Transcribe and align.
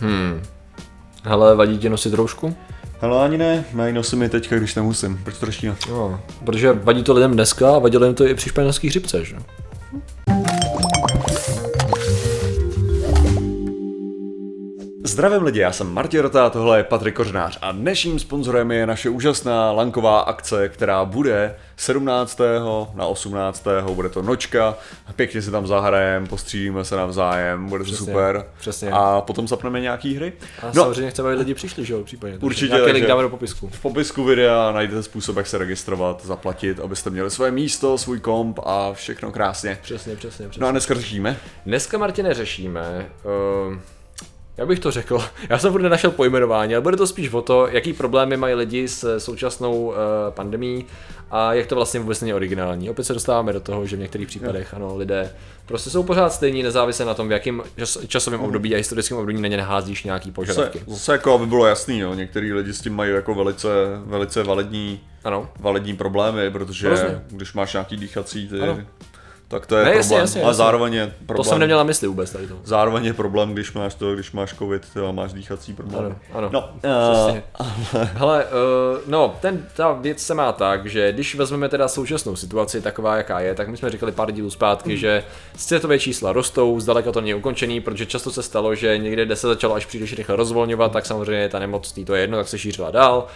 Hmm. 0.00 0.42
Hele, 1.24 1.56
vadí 1.56 1.78
ti 1.78 1.88
nosit 1.88 2.14
roušku? 2.14 2.56
Hele, 3.00 3.24
ani 3.24 3.38
ne, 3.38 3.64
já 3.76 3.86
ji 3.86 3.92
nosím 3.92 4.22
i 4.22 4.28
teďka, 4.28 4.56
když 4.56 4.74
nemusím. 4.74 5.20
Proč 5.24 5.38
to 5.38 5.46
řešíme? 5.46 5.76
No, 5.90 6.20
protože 6.44 6.72
vadí 6.72 7.02
to 7.02 7.12
lidem 7.12 7.32
dneska 7.32 7.76
a 7.76 7.78
vadilo 7.78 8.04
jim 8.04 8.14
to 8.14 8.26
i 8.26 8.34
při 8.34 8.48
španělských 8.48 8.90
hřibce, 8.90 9.24
že? 9.24 9.36
Zdravím 15.14 15.42
lidi, 15.42 15.60
já 15.60 15.72
jsem 15.72 15.92
Martin 15.92 16.20
Rota, 16.20 16.50
tohle 16.50 16.78
je 16.78 16.84
Patrik 16.84 17.14
Kořnář 17.14 17.58
a 17.62 17.72
dnešním 17.72 18.18
sponzorem 18.18 18.70
je 18.70 18.86
naše 18.86 19.08
úžasná 19.08 19.72
lanková 19.72 20.20
akce, 20.20 20.68
která 20.68 21.04
bude 21.04 21.54
17. 21.76 22.40
na 22.94 23.06
18. 23.06 23.66
bude 23.92 24.08
to 24.08 24.22
nočka, 24.22 24.74
pěkně 25.16 25.42
si 25.42 25.50
tam 25.50 25.66
zahrajem, 25.66 26.26
postřílíme 26.26 26.84
se 26.84 26.96
navzájem, 26.96 27.68
bude 27.68 27.84
to 27.84 27.90
Přesně, 27.90 28.06
super. 28.06 28.44
přesně. 28.58 28.90
A 28.90 29.20
potom 29.20 29.48
zapneme 29.48 29.80
nějaký 29.80 30.14
hry. 30.14 30.32
A 30.62 30.66
no. 30.66 30.72
samozřejmě 30.72 31.10
chceme, 31.10 31.28
aby 31.28 31.38
lidi 31.38 31.54
přišli, 31.54 31.84
že 31.84 31.92
jo, 31.92 32.04
případně. 32.04 32.32
Takže 32.34 32.46
Určitě, 32.46 32.66
Nějaký 32.66 32.84
link 32.84 32.94
takže- 32.94 33.08
dáme 33.08 33.22
do 33.22 33.28
popisku. 33.28 33.68
V 33.72 33.82
popisku 33.82 34.24
videa 34.24 34.72
najdete 34.72 35.02
způsob, 35.02 35.36
jak 35.36 35.46
se 35.46 35.58
registrovat, 35.58 36.24
zaplatit, 36.24 36.80
abyste 36.80 37.10
měli 37.10 37.30
své 37.30 37.50
místo, 37.50 37.98
svůj 37.98 38.20
komp 38.20 38.58
a 38.64 38.92
všechno 38.92 39.32
krásně. 39.32 39.78
Přesně, 39.82 40.16
přesně, 40.16 40.48
přesně. 40.48 40.60
No 40.62 40.68
a 40.68 40.70
dneska 40.70 40.94
řešíme. 40.94 41.36
Dneska, 41.66 41.98
Martine, 41.98 42.34
řešíme, 42.34 43.06
uh, 43.70 43.76
jak 44.56 44.68
bych 44.68 44.78
to 44.78 44.90
řekl, 44.90 45.18
já 45.48 45.58
jsem 45.58 45.72
furt 45.72 45.82
nenašel 45.82 46.10
pojmenování, 46.10 46.74
ale 46.74 46.82
bude 46.82 46.96
to 46.96 47.06
spíš 47.06 47.32
o 47.32 47.42
to, 47.42 47.68
jaký 47.68 47.92
problémy 47.92 48.36
mají 48.36 48.54
lidi 48.54 48.88
s 48.88 49.18
současnou 49.18 49.86
uh, 49.86 49.94
pandemí 50.30 50.86
a 51.30 51.54
jak 51.54 51.66
to 51.66 51.74
vlastně 51.74 52.00
vůbec 52.00 52.20
není 52.20 52.34
originální. 52.34 52.90
Opět 52.90 53.04
se 53.04 53.14
dostáváme 53.14 53.52
do 53.52 53.60
toho, 53.60 53.86
že 53.86 53.96
v 53.96 53.98
některých 53.98 54.28
případech, 54.28 54.74
ano, 54.74 54.96
lidé 54.96 55.30
prostě 55.66 55.90
jsou 55.90 56.02
pořád 56.02 56.32
stejní, 56.32 56.62
nezávisle 56.62 57.04
na 57.06 57.14
tom, 57.14 57.28
v 57.28 57.32
jakém 57.32 57.62
čas, 57.76 57.98
časovém 58.06 58.40
období 58.40 58.74
a 58.74 58.78
historickém 58.78 59.18
období 59.18 59.40
na 59.40 59.48
ně 59.48 59.56
neházíš 59.56 60.04
nějaký 60.04 60.30
požadavky. 60.30 60.82
zase 60.86 61.12
jako, 61.12 61.34
aby 61.34 61.46
bylo 61.46 61.66
jasný, 61.66 61.98
jo. 61.98 62.14
některý 62.14 62.52
lidi 62.52 62.72
s 62.72 62.80
tím 62.80 62.94
mají 62.96 63.12
jako 63.12 63.34
velice, 63.34 63.68
velice 64.06 64.42
validní, 64.42 65.00
Ano. 65.24 65.48
validní 65.60 65.96
problémy, 65.96 66.50
protože 66.50 66.88
Rozumím. 66.88 67.20
když 67.30 67.52
máš 67.54 67.72
nějaký 67.72 67.96
dýchací, 67.96 68.48
ty, 68.48 68.60
Ano. 68.60 68.78
Tak 69.48 69.66
to 69.66 69.76
je 69.76 69.84
Ne, 69.84 69.90
problém. 69.90 69.96
jasně, 70.00 70.16
jasně, 70.16 70.40
Ale 70.42 70.50
jasně. 70.50 70.58
zároveň 70.58 70.94
je 70.94 71.14
problém. 71.26 71.44
To 71.44 71.50
jsem 71.50 71.58
neměl 71.58 71.78
na 71.78 71.84
mysli 71.84 72.08
vůbec 72.08 72.30
tady 72.30 72.46
to. 72.46 72.54
Zároveň 72.64 73.04
je 73.04 73.12
problém, 73.12 73.52
když 73.54 73.72
máš 73.72 73.94
to, 73.94 74.14
když 74.14 74.32
máš 74.32 74.54
covid, 74.54 74.82
a 75.08 75.12
máš 75.12 75.32
dýchací 75.32 75.72
problém. 75.74 76.04
Ano, 76.04 76.16
ano. 76.32 76.48
No, 76.52 76.68
Přesně. 77.12 77.42
Hele, 78.14 78.44
uh, 78.44 78.50
no, 79.06 79.36
ten, 79.40 79.66
ta 79.76 79.92
věc 79.92 80.20
se 80.22 80.34
má 80.34 80.52
tak, 80.52 80.86
že 80.86 81.12
když 81.12 81.34
vezmeme 81.34 81.68
teda 81.68 81.88
současnou 81.88 82.36
situaci 82.36 82.80
taková, 82.82 83.16
jaká 83.16 83.40
je, 83.40 83.54
tak 83.54 83.68
my 83.68 83.76
jsme 83.76 83.90
říkali 83.90 84.12
pár 84.12 84.32
dílů 84.32 84.50
zpátky, 84.50 84.90
Hmm. 84.90 84.98
že 84.98 85.24
světové 85.56 85.98
čísla 85.98 86.32
rostou, 86.32 86.80
zdaleka 86.80 87.12
to 87.12 87.20
není 87.20 87.34
ukončený, 87.34 87.80
protože 87.80 88.06
často 88.06 88.30
se 88.30 88.42
stalo, 88.42 88.74
že 88.74 88.98
někde, 88.98 89.24
kde 89.24 89.36
se 89.36 89.46
začalo 89.46 89.74
až 89.74 89.86
příliš 89.86 90.12
rychle 90.12 90.36
rozvolňovat, 90.36 90.92
tak 90.92 91.06
samozřejmě 91.06 91.48
ta 91.48 91.58
nemoc, 91.58 91.92
to 92.06 92.14
je 92.14 92.20
jedno, 92.20 92.38
tak 92.38 92.48
se 92.48 92.58
šířila 92.58 92.90
dál. 92.90 93.26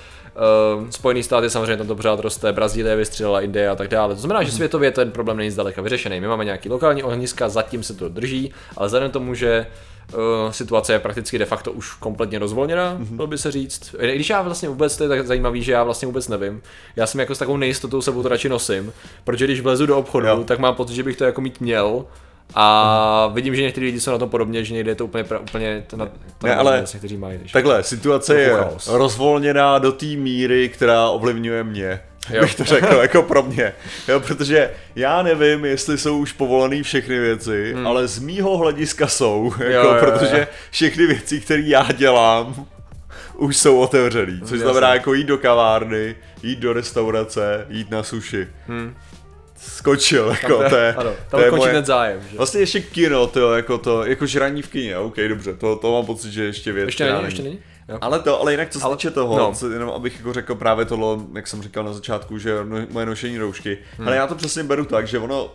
Uh, 0.78 0.90
Spojený 0.90 1.22
státy 1.22 1.50
samozřejmě 1.50 1.76
tam 1.76 1.86
to 1.86 1.96
pořád 1.96 2.20
roste, 2.20 2.52
Brazílie 2.52 2.96
vystřelila, 2.96 3.40
Indie 3.40 3.68
a 3.68 3.74
tak 3.74 3.88
dále. 3.88 4.14
To 4.14 4.20
znamená, 4.20 4.42
že 4.42 4.52
světově 4.52 4.90
ten 4.90 5.10
problém 5.10 5.36
není 5.36 5.50
zdaleka 5.50 5.82
vyřešený. 5.82 6.20
My 6.20 6.28
máme 6.28 6.44
nějaký 6.44 6.68
lokální 6.68 7.02
ohniska, 7.02 7.48
zatím 7.48 7.82
se 7.82 7.94
to 7.94 8.08
drží, 8.08 8.52
ale 8.76 8.86
vzhledem 8.86 9.10
tomu, 9.10 9.34
že 9.34 9.66
Uh, 10.14 10.50
situace 10.50 10.92
je 10.92 10.98
prakticky 10.98 11.38
de 11.38 11.44
facto 11.44 11.72
už 11.72 11.94
kompletně 11.94 12.38
rozvolněná, 12.38 12.94
mm-hmm. 12.98 13.16
bylo 13.16 13.26
by 13.26 13.38
se 13.38 13.50
říct. 13.50 13.94
I 13.98 14.14
když 14.14 14.30
já 14.30 14.42
vlastně 14.42 14.68
vůbec, 14.68 14.96
to 14.96 15.02
je 15.02 15.08
tak 15.08 15.26
zajímavý, 15.26 15.62
že 15.62 15.72
já 15.72 15.84
vlastně 15.84 16.06
vůbec 16.06 16.28
nevím. 16.28 16.62
Já 16.96 17.06
jsem 17.06 17.20
jako 17.20 17.34
s 17.34 17.38
takovou 17.38 17.56
nejistotou 17.56 18.02
sebou 18.02 18.22
to 18.22 18.28
radši 18.28 18.48
nosím, 18.48 18.92
protože 19.24 19.44
když 19.44 19.60
vlezu 19.60 19.86
do 19.86 19.98
obchodu, 19.98 20.26
Jo. 20.26 20.44
tak 20.44 20.58
mám 20.58 20.74
pocit, 20.74 20.94
že 20.94 21.02
bych 21.02 21.16
to 21.16 21.24
jako 21.24 21.40
mít 21.40 21.60
měl. 21.60 22.04
A 22.54 23.30
vidím, 23.34 23.56
že 23.56 23.62
někteří 23.62 23.86
lidi 23.86 24.00
jsou 24.00 24.10
na 24.10 24.18
tom 24.18 24.28
podobně, 24.30 24.64
že 24.64 24.74
někde 24.74 24.90
je 24.90 24.94
to 24.94 25.04
úplně, 25.04 25.24
pra, 25.24 25.38
úplně 25.38 25.84
to 25.86 25.96
na, 25.96 26.06
to 26.38 26.46
Ne, 26.46 26.54
ale 26.56 26.78
vlastně, 26.78 26.98
kteří 26.98 27.16
mají. 27.16 27.38
takže- 27.38 27.52
Takhle, 27.52 27.82
situace 27.82 28.40
je 28.40 28.48
chaos. 28.50 28.88
rozvolněná 28.88 29.78
do 29.78 29.92
té 29.92 30.06
míry, 30.06 30.68
která 30.68 31.08
ovlivňuje 31.08 31.64
mě. 31.64 32.00
Jo. 32.30 32.40
Bych 32.40 32.54
to 32.54 32.64
řekl, 32.64 32.94
jako 33.02 33.22
pro 33.22 33.42
mě. 33.42 33.72
Jo, 34.08 34.20
protože 34.20 34.70
já 34.96 35.22
nevím, 35.22 35.64
jestli 35.64 35.98
jsou 35.98 36.18
už 36.18 36.32
povolené 36.32 36.82
všechny 36.82 37.18
věci, 37.18 37.72
hmm. 37.74 37.86
ale 37.86 38.06
z 38.08 38.18
mýho 38.18 38.56
hlediska 38.56 39.06
jsou. 39.06 39.52
Jako, 39.58 39.88
jo, 39.88 39.94
jo. 39.94 40.00
protože 40.00 40.46
všechny 40.70 41.06
věci, 41.06 41.40
které 41.40 41.62
já 41.62 41.86
dělám, 41.92 42.66
už 43.34 43.56
jsou 43.56 43.78
otevřený. 43.78 44.40
Což 44.40 44.50
Jasně. 44.50 44.58
znamená 44.58 44.94
jako 44.94 45.14
jít 45.14 45.24
do 45.26 45.38
kavárny, 45.38 46.16
jít 46.42 46.58
do 46.58 46.72
restaurace, 46.72 47.66
jít 47.68 47.90
na 47.90 48.02
sushi. 48.02 48.48
Hmm. 48.66 48.94
Skočil, 49.60 50.28
jako 50.42 50.68
to 50.68 50.76
je, 50.76 50.94
ano, 50.94 51.10
to 51.10 51.36
tam 51.36 51.40
je 51.40 51.50
končí 51.50 51.60
moje- 51.62 51.72
ten 51.72 51.84
zájem. 51.84 52.20
Že? 52.30 52.36
Vlastně 52.36 52.60
ještě 52.60 52.80
kino, 52.80 53.26
to 53.26 53.54
jako 53.54 53.78
to, 53.78 54.04
jako 54.04 54.26
žraní 54.26 54.62
v 54.62 54.68
kině, 54.68 54.98
OK, 54.98 55.16
dobře, 55.28 55.54
to, 55.54 55.76
to 55.76 55.92
mám 55.92 56.06
pocit, 56.06 56.32
že 56.32 56.44
ještě 56.44 56.72
věc, 56.72 56.86
Ještě 56.86 57.12
není, 57.12 57.24
ještě 57.24 57.42
není? 57.42 57.58
Jo. 57.88 57.98
ale 58.00 58.18
to, 58.20 58.40
ale 58.40 58.52
jinak 58.52 58.68
co 58.70 58.78
se 58.78 58.84
Ale- 58.84 58.96
týče 58.96 59.10
toho, 59.10 59.38
no. 59.38 59.44
no. 59.48 59.54
co, 59.54 59.70
jenom 59.70 59.90
abych 59.90 60.16
jako 60.16 60.32
řekl 60.32 60.54
právě 60.54 60.84
tohle, 60.84 61.24
jak 61.34 61.46
jsem 61.46 61.62
říkal 61.62 61.84
na 61.84 61.92
začátku, 61.92 62.38
že 62.38 62.56
no, 62.64 62.76
moje 62.90 63.06
nošení 63.06 63.38
roušky, 63.38 63.78
hmm. 63.98 64.06
ale 64.08 64.16
já 64.16 64.26
to 64.26 64.34
přesně 64.34 64.64
beru 64.64 64.84
tak, 64.84 65.06
že 65.08 65.18
ono 65.18 65.50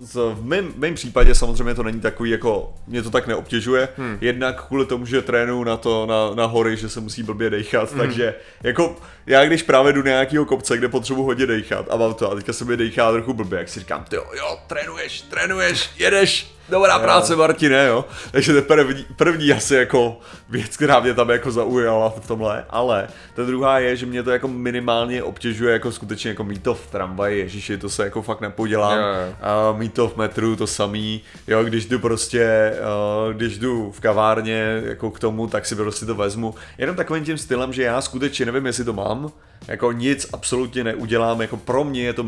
z- 0.00 0.34
v 0.34 0.44
mém, 0.44 0.72
mém 0.76 0.94
případě 0.94 1.34
samozřejmě 1.34 1.74
to 1.74 1.82
není 1.82 2.00
takový 2.00 2.30
jako, 2.30 2.74
mě 2.86 3.02
to 3.02 3.10
tak 3.10 3.26
neobtěžuje, 3.26 3.88
hmm. 3.96 4.18
jednak 4.20 4.66
kvůli 4.66 4.86
tomu, 4.86 5.06
že 5.06 5.22
trénuju 5.22 5.64
na 5.64 5.76
to, 5.76 6.06
na, 6.06 6.34
na 6.34 6.46
hory, 6.46 6.76
že 6.76 6.88
se 6.88 7.00
musí 7.00 7.22
blbě 7.22 7.50
dejchat, 7.50 7.90
hmm. 7.90 8.00
takže 8.00 8.34
jako 8.62 8.96
já 9.26 9.44
když 9.44 9.62
právě 9.62 9.92
jdu 9.92 10.02
na 10.02 10.10
nějakýho 10.10 10.44
kopce, 10.44 10.76
kde 10.78 10.88
potřebuji 10.88 11.24
hodně 11.24 11.46
dejchat 11.46 11.86
a 11.90 11.96
mám 11.96 12.14
to 12.14 12.32
a 12.32 12.34
teďka 12.34 12.52
se 12.52 12.64
mi 12.64 12.76
dejchá 12.76 13.12
trochu 13.12 13.32
blbě, 13.34 13.58
jak 13.58 13.68
si 13.68 13.80
říkám, 13.80 14.04
ty 14.04 14.16
jo, 14.16 14.24
jo, 14.36 14.58
trénuješ, 14.66 15.20
trénuješ, 15.20 15.90
jedeš, 15.98 16.57
dobrá 16.70 16.98
práce 16.98 17.36
Martine, 17.36 17.86
jo. 17.86 18.04
Takže 18.30 18.52
to 18.52 18.58
je 18.58 18.62
první, 18.62 19.06
první 19.16 19.52
asi 19.52 19.74
jako 19.74 20.20
věc, 20.48 20.76
která 20.76 21.00
mě 21.00 21.14
tam 21.14 21.30
jako 21.30 21.52
zaujala 21.52 22.10
v 22.10 22.26
tomhle, 22.26 22.64
ale 22.70 23.08
ta 23.34 23.44
druhá 23.44 23.78
je, 23.78 23.96
že 23.96 24.06
mě 24.06 24.22
to 24.22 24.30
jako 24.30 24.48
minimálně 24.48 25.22
obtěžuje 25.22 25.72
jako 25.72 25.92
skutečně 25.92 26.30
jako 26.30 26.44
mít 26.44 26.62
to 26.62 26.74
v 26.74 26.86
tramvaji, 26.86 27.38
ježiši, 27.38 27.78
to 27.78 27.88
se 27.88 28.04
jako 28.04 28.22
fakt 28.22 28.40
nepodělám. 28.40 28.98
A 29.40 29.72
mít 29.72 29.94
to 29.94 30.08
v 30.08 30.16
metru, 30.16 30.56
to 30.56 30.66
samý, 30.66 31.22
jo, 31.46 31.64
když 31.64 31.86
jdu 31.86 31.98
prostě, 31.98 32.42
eh, 32.42 33.34
když 33.34 33.58
jdu 33.58 33.92
v 33.92 34.00
kavárně 34.00 34.82
jako 34.84 35.10
k 35.10 35.18
tomu, 35.18 35.46
tak 35.46 35.66
si 35.66 35.76
prostě 35.76 36.06
to 36.06 36.14
vezmu. 36.14 36.54
Jenom 36.78 36.96
takovým 36.96 37.24
tím 37.24 37.38
stylem, 37.38 37.72
že 37.72 37.82
já 37.82 38.00
skutečně 38.00 38.46
nevím, 38.46 38.66
jestli 38.66 38.84
to 38.84 38.92
mám, 38.92 39.32
jako 39.68 39.92
nic 39.92 40.26
absolutně 40.32 40.84
neudělám, 40.84 41.40
jako 41.40 41.56
pro 41.56 41.84
mě 41.84 42.02
je 42.02 42.12
to 42.12 42.26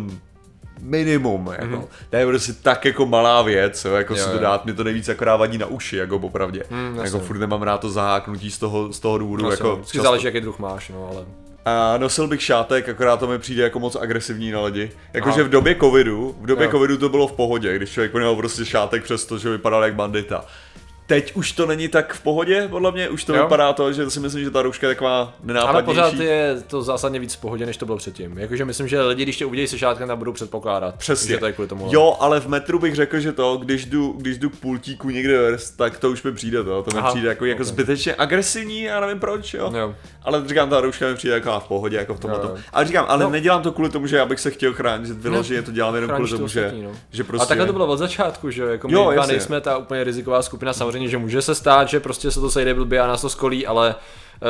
minimum, 0.82 1.50
jako. 1.52 1.76
Mm-hmm. 1.76 1.88
To 2.10 2.16
je 2.16 2.26
prostě 2.26 2.52
tak 2.52 2.84
jako 2.84 3.06
malá 3.06 3.42
věc, 3.42 3.84
jo, 3.84 3.94
jako 3.94 4.14
Jo, 4.14 4.24
si 4.24 4.30
to 4.30 4.38
dát, 4.38 4.64
mě 4.64 4.74
to 4.74 4.84
nejvíc 4.84 5.08
jako 5.08 5.24
vadí 5.24 5.58
na 5.58 5.66
uši, 5.66 5.96
jako 5.96 6.18
popravdě. 6.18 6.62
Mm, 6.70 7.00
jako 7.04 7.18
furt 7.18 7.38
nemám 7.38 7.62
rád 7.62 7.80
to 7.80 7.90
zaháknutí 7.90 8.50
z 8.50 8.58
toho, 8.58 8.92
z 8.92 9.00
toho 9.00 9.18
důvodu, 9.18 9.42
No, 9.42 9.50
jako 9.50 9.76
vždycky 9.76 10.00
záleží, 10.00 10.26
jaký 10.26 10.40
druh 10.40 10.58
máš, 10.58 10.88
no, 10.88 11.08
ale... 11.12 11.24
a 11.64 11.98
nosil 11.98 12.26
bych 12.26 12.42
šátek, 12.42 12.88
akorát 12.88 13.16
to 13.16 13.26
mi 13.26 13.38
přijde 13.38 13.62
jako 13.62 13.78
moc 13.78 13.96
agresivní 13.96 14.50
na 14.50 14.60
lidi. 14.62 14.90
Jakože 15.12 15.42
v 15.42 15.48
době 15.48 15.76
covidu, 15.80 16.36
v 16.40 16.46
době 16.46 16.64
Jo. 16.66 16.70
covidu 16.70 16.96
to 16.98 17.08
bylo 17.08 17.26
v 17.26 17.32
pohodě, 17.32 17.76
když 17.76 17.90
člověk 17.90 18.14
měl 18.14 18.36
prostě 18.36 18.64
šátek 18.64 19.02
přes 19.04 19.24
to, 19.24 19.38
že 19.38 19.50
vypadal 19.50 19.84
jak 19.84 19.94
bandita. 19.94 20.44
Teď 21.10 21.32
už 21.34 21.52
to 21.52 21.66
není 21.66 21.88
tak 21.88 22.14
v 22.14 22.20
pohodě, 22.22 22.68
podle 22.70 22.92
mě, 22.92 23.08
už 23.08 23.24
to 23.24 23.34
Jo. 23.34 23.42
vypadá 23.42 23.72
to, 23.72 23.92
že 23.92 24.10
si 24.10 24.20
myslím, 24.20 24.44
že 24.44 24.50
ta 24.50 24.62
rouška 24.62 24.88
je 24.88 24.94
taková 24.94 25.18
Ale 25.20 25.32
nenápadnější. 25.42 25.84
pořád 25.84 26.14
je 26.14 26.56
to 26.66 26.82
zásadně 26.82 27.18
víc 27.20 27.34
v 27.34 27.40
pohodě, 27.40 27.66
než 27.66 27.76
to 27.76 27.86
bylo 27.86 27.98
předtím. 27.98 28.38
Jakože 28.38 28.64
myslím, 28.64 28.88
že 28.88 29.02
lidi, 29.02 29.22
když 29.22 29.36
tě 29.36 29.46
uvidějí 29.46 29.68
se 29.68 29.78
šátkem, 29.78 30.08
tam 30.08 30.18
budou 30.18 30.32
předpokládat. 30.32 30.94
Přesně. 30.94 31.28
Že 31.28 31.38
to 31.38 31.46
je 31.46 31.52
kvůli 31.52 31.68
tomu. 31.68 31.88
Jo, 31.90 32.16
ale 32.20 32.40
v 32.40 32.46
metru 32.48 32.78
bych 32.78 32.94
řekl, 32.94 33.20
že 33.20 33.32
to, 33.32 33.56
když 33.56 33.84
jdu, 33.84 34.14
když 34.18 34.38
jdu 34.38 34.50
k 34.50 34.56
pultíku 34.56 35.10
někde 35.10 35.38
vers, 35.38 35.70
tak 35.70 35.98
to 35.98 36.10
už 36.10 36.22
mi 36.22 36.32
přijde 36.32 36.64
to. 36.64 36.82
To 36.82 36.90
mi 36.94 36.98
Aha, 36.98 37.10
přijde 37.10 37.28
jako, 37.28 37.44
jako 37.44 37.62
ok. 37.62 37.68
zbytečně 37.68 38.14
agresivní, 38.14 38.82
já 38.82 39.00
nevím 39.00 39.20
proč, 39.20 39.54
jo. 39.54 39.72
Jo. 39.76 39.94
Ale 40.22 40.42
říkám, 40.46 40.70
ta 40.70 40.80
rouška 40.80 41.06
mi 41.08 41.14
přijde 41.14 41.34
jako 41.34 41.60
v 41.60 41.68
pohodě, 41.68 41.96
jako 41.96 42.14
v 42.14 42.20
tomhle. 42.20 42.40
Ale 42.72 42.84
říkám, 42.84 43.04
ale 43.08 43.24
No. 43.24 43.30
nedělám 43.30 43.62
to 43.62 43.72
kvůli 43.72 43.88
tomu, 43.90 44.06
že 44.06 44.16
já 44.16 44.26
bych 44.26 44.40
se 44.40 44.50
chtěl 44.50 44.72
chránit, 44.72 45.08
vyloženě 45.10 45.62
to 45.62 45.70
dělám 45.72 45.94
jenom 45.94 46.10
kvůli 46.10 46.30
tomu, 46.30 46.48
že, 46.48 46.72
no. 46.82 46.90
že 47.12 47.22
A 47.22 47.26
prostě... 47.26 47.48
takhle 47.48 47.66
to 47.66 47.72
bylo 47.72 47.86
od 47.86 47.96
začátku, 47.96 48.50
že 48.50 48.62
jo, 48.62 48.68
jako 48.68 48.88
my 48.88 48.94
Jo, 48.94 49.12
nejsme 49.26 49.60
ta 49.60 49.76
úplně 49.76 50.04
riziková 50.04 50.42
skupina, 50.42 50.72
samozřejmě, 50.72 50.99
že 51.08 51.18
může 51.18 51.42
se 51.42 51.54
stát, 51.54 51.88
že 51.88 52.00
prostě 52.00 52.30
se 52.30 52.40
to 52.40 52.50
sejde 52.50 52.74
blbě 52.74 53.00
a 53.00 53.06
nás 53.06 53.20
to 53.20 53.28
skolí, 53.28 53.66
ale 53.66 53.94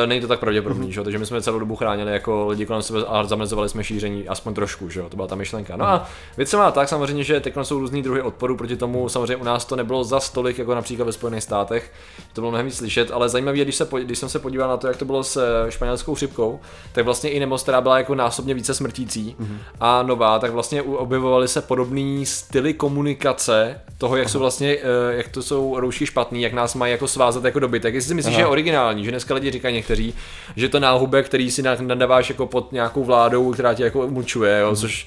není 0.06 0.20
to 0.20 0.26
tak 0.28 0.40
pravděpodobný, 0.40 0.84
Mhm. 0.84 0.92
že 0.92 1.00
jo, 1.00 1.04
takže 1.04 1.19
my 1.19 1.26
jsme 1.26 1.42
celou 1.42 1.58
dobu 1.58 1.76
chránili 1.76 2.12
jako 2.12 2.46
lidi 2.48 2.66
kolem 2.66 2.82
sebe 2.82 3.00
a 3.08 3.25
zamezovali 3.25 3.69
jsme 3.69 3.84
šíření 3.84 4.28
aspoň 4.28 4.54
trošku, 4.54 4.88
že 4.88 5.00
jo, 5.00 5.08
to 5.08 5.16
byla 5.16 5.28
ta 5.28 5.34
myšlenka. 5.34 5.76
No 5.76 5.84
a 5.84 6.06
věc 6.37 6.48
se 6.48 6.56
má 6.56 6.70
tak 6.70 6.88
samozřejmě, 6.88 7.25
že 7.25 7.40
teď 7.40 7.54
jsou 7.62 7.78
různý 7.78 8.02
druhy 8.02 8.22
odporu 8.22 8.56
proti 8.56 8.76
tomu, 8.76 9.08
samozřejmě 9.08 9.37
u 9.37 9.44
nás 9.44 9.64
to 9.64 9.76
nebylo 9.76 10.04
za 10.04 10.20
stolik, 10.20 10.58
jako 10.58 10.75
například 10.75 11.04
ve 11.04 11.12
Spojených 11.12 11.42
státech, 11.42 11.92
to 12.32 12.40
bylo 12.40 12.50
mnohem 12.50 12.66
víc 12.66 12.76
slyšet, 12.76 13.10
ale 13.10 13.28
zajímavé 13.28 13.58
je, 13.58 13.64
když, 13.64 13.75
se, 13.76 13.88
když 14.02 14.19
jsem 14.19 14.28
se 14.28 14.38
podíval 14.38 14.69
na 14.69 14.76
to, 14.76 14.87
jak 14.87 14.96
to 14.96 15.04
bylo 15.04 15.22
s 15.25 15.37
eh, 15.37 15.70
španělskou 15.70 16.14
chřipkou, 16.14 16.60
tak 16.93 17.04
vlastně 17.04 17.31
i 17.31 17.40
nemoc, 17.40 17.62
která 17.62 17.81
byla 17.81 17.98
jako 17.98 18.14
násobně 18.14 18.54
více 18.54 18.75
smrtící 18.75 19.36
a 19.81 20.02
nová, 20.02 20.38
tak 20.38 20.50
vlastně 20.52 20.82
objevovaly 20.82 21.48
se 21.48 21.60
podobné 21.62 22.26
styly 22.26 22.75
komunikace 22.75 23.81
toho, 23.98 24.16
jak 24.16 24.28
jsou 24.28 24.38
vlastně, 24.38 24.76
eh, 24.82 25.14
jak 25.16 25.28
to 25.28 25.43
jsou 25.43 25.81
roušky 25.81 26.06
špatný, 26.06 26.43
jak 26.43 26.52
nás 26.52 26.75
mají 26.75 26.93
jako 26.93 27.08
svázat 27.08 27.44
jako 27.44 27.58
dobytek. 27.58 27.94
Jestli 27.94 28.08
si 28.08 28.14
myslíš, 28.14 28.34
že 28.34 28.40
je 28.40 28.46
originální, 28.46 29.04
že 29.04 29.10
dneska 29.10 29.34
lidi 29.34 29.50
říkají 29.50 29.75
někteří, 29.81 30.15
že 30.56 30.69
to 30.69 30.81
náhubek, 30.81 31.27
který 31.27 31.50
si 31.50 31.62
na- 31.62 31.77
nadáváš 31.81 32.29
jako 32.31 32.47
pod 32.47 32.73
nějakou 32.73 33.05
vládou, 33.05 33.53
která 33.53 33.75
tě 33.75 33.85
jako 33.85 34.06
umučuje, 34.06 34.59
jo, 34.61 34.77
což 34.77 35.06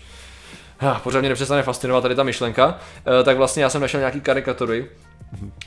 Ah, 0.79 0.99
pořád 1.03 1.19
mě 1.19 1.29
nepřestane 1.29 1.63
fascinovat 1.63 2.01
tady 2.01 2.15
ta 2.15 2.23
myšlenka, 2.23 2.77
Eh, 3.19 3.23
tak 3.23 3.37
vlastně 3.37 3.63
já 3.63 3.69
jsem 3.69 3.81
našel 3.81 3.99
nějaký 3.99 4.21
karikatury, 4.21 4.85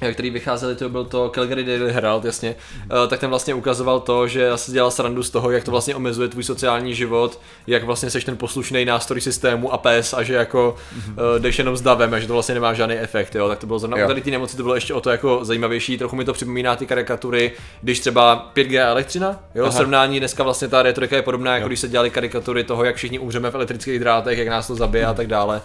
eh, 0.00 0.12
který 0.12 0.30
vycházeli, 0.30 0.76
to 0.76 0.88
byl 0.88 1.04
to 1.04 1.30
Calgary 1.34 1.64
Daily 1.64 1.92
Herald, 1.92 2.24
jasně, 2.24 2.54
uh, 2.90 3.08
tak 3.08 3.20
ten 3.20 3.30
vlastně 3.30 3.54
ukazoval 3.54 4.00
to, 4.00 4.28
že 4.28 4.50
se 4.54 4.72
dělal 4.72 4.90
srandu 4.90 5.22
z 5.22 5.30
toho, 5.30 5.50
jak 5.50 5.64
to 5.64 5.70
vlastně 5.70 5.94
omezuje 5.94 6.28
tvůj 6.28 6.44
sociální 6.44 6.94
život, 6.94 7.40
jak 7.66 7.84
vlastně 7.84 8.10
seš 8.10 8.24
ten 8.24 8.36
poslušný 8.36 8.84
nástroj 8.84 9.20
systému 9.20 9.72
a 9.72 9.78
pes 9.78 10.14
a 10.14 10.22
že 10.22 10.34
jako 10.34 10.76
uh, 11.08 11.14
jdeš 11.38 11.58
jenom 11.58 11.76
s 11.76 11.80
davem 11.80 12.14
a 12.14 12.18
že 12.18 12.26
to 12.26 12.32
vlastně 12.32 12.54
nemá 12.54 12.74
žádný 12.74 12.96
efekt, 12.96 13.34
jo, 13.34 13.48
tak 13.48 13.58
to 13.58 13.66
bylo 13.66 13.78
zrovna, 13.78 14.06
tady 14.06 14.20
ty 14.20 14.30
nemoci 14.30 14.56
to 14.56 14.62
bylo 14.62 14.74
ještě 14.74 14.94
o 14.94 15.00
to 15.00 15.10
jako 15.10 15.44
zajímavější, 15.44 15.98
trochu 15.98 16.16
mi 16.16 16.24
to 16.24 16.32
připomíná 16.32 16.76
ty 16.76 16.86
karikatury, 16.86 17.52
když 17.82 18.00
třeba 18.00 18.52
5G 18.54 18.84
a 18.84 18.88
elektřina, 18.88 19.40
jo, 19.54 19.64
Aha. 19.64 19.72
srovnání 19.72 20.18
dneska 20.18 20.42
vlastně 20.42 20.68
ta 20.68 20.82
retorika 20.82 21.16
je 21.16 21.22
podobná, 21.22 21.54
jako 21.54 21.64
jo. 21.64 21.68
když 21.68 21.80
se 21.80 21.88
dělali 21.88 22.10
karikatury 22.10 22.64
toho, 22.64 22.84
jak 22.84 22.96
všichni 22.96 23.18
umřeme 23.18 23.50
v 23.50 23.54
elektrických 23.54 23.98
drátech, 23.98 24.38
jak 24.38 24.48
nás 24.48 24.66
to 24.66 24.74
zabije 24.74 25.04
hmm. 25.04 25.10
a 25.10 25.14
tak 25.14 25.26
dále 25.26 25.60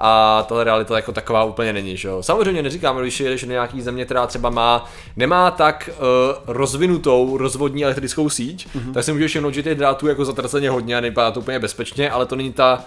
a 0.00 0.42
ta 0.48 0.64
realita 0.64 0.96
jako 0.96 1.12
taková 1.12 1.44
úplně 1.44 1.72
není, 1.72 1.96
že 1.96 2.08
jo. 2.08 2.22
Samozřejmě 2.22 2.62
neříkám, 2.62 2.98
když 2.98 3.20
jedeš 3.20 3.42
na 3.44 3.52
nějaký 3.52 3.82
země, 3.82 4.04
která 4.04 4.26
třeba 4.26 4.50
má, 4.50 4.84
nemá 5.16 5.50
tak 5.50 5.90
uh, 5.92 6.04
rozvinutou 6.46 7.36
rozvodní 7.36 7.84
elektrickou 7.84 8.28
síť, 8.28 8.68
mm-hmm. 8.68 8.92
tak 8.92 9.04
si 9.04 9.12
můžeš 9.12 9.30
všimnout, 9.30 9.54
že 9.54 9.62
těch 9.62 9.78
drátů 9.78 10.06
jako 10.06 10.24
zatraceně 10.24 10.70
hodně 10.70 10.96
a 10.96 11.00
nevypadá 11.00 11.30
to 11.30 11.40
úplně 11.40 11.58
bezpečně, 11.58 12.10
ale 12.10 12.26
to 12.26 12.36
není 12.36 12.52
ta 12.52 12.84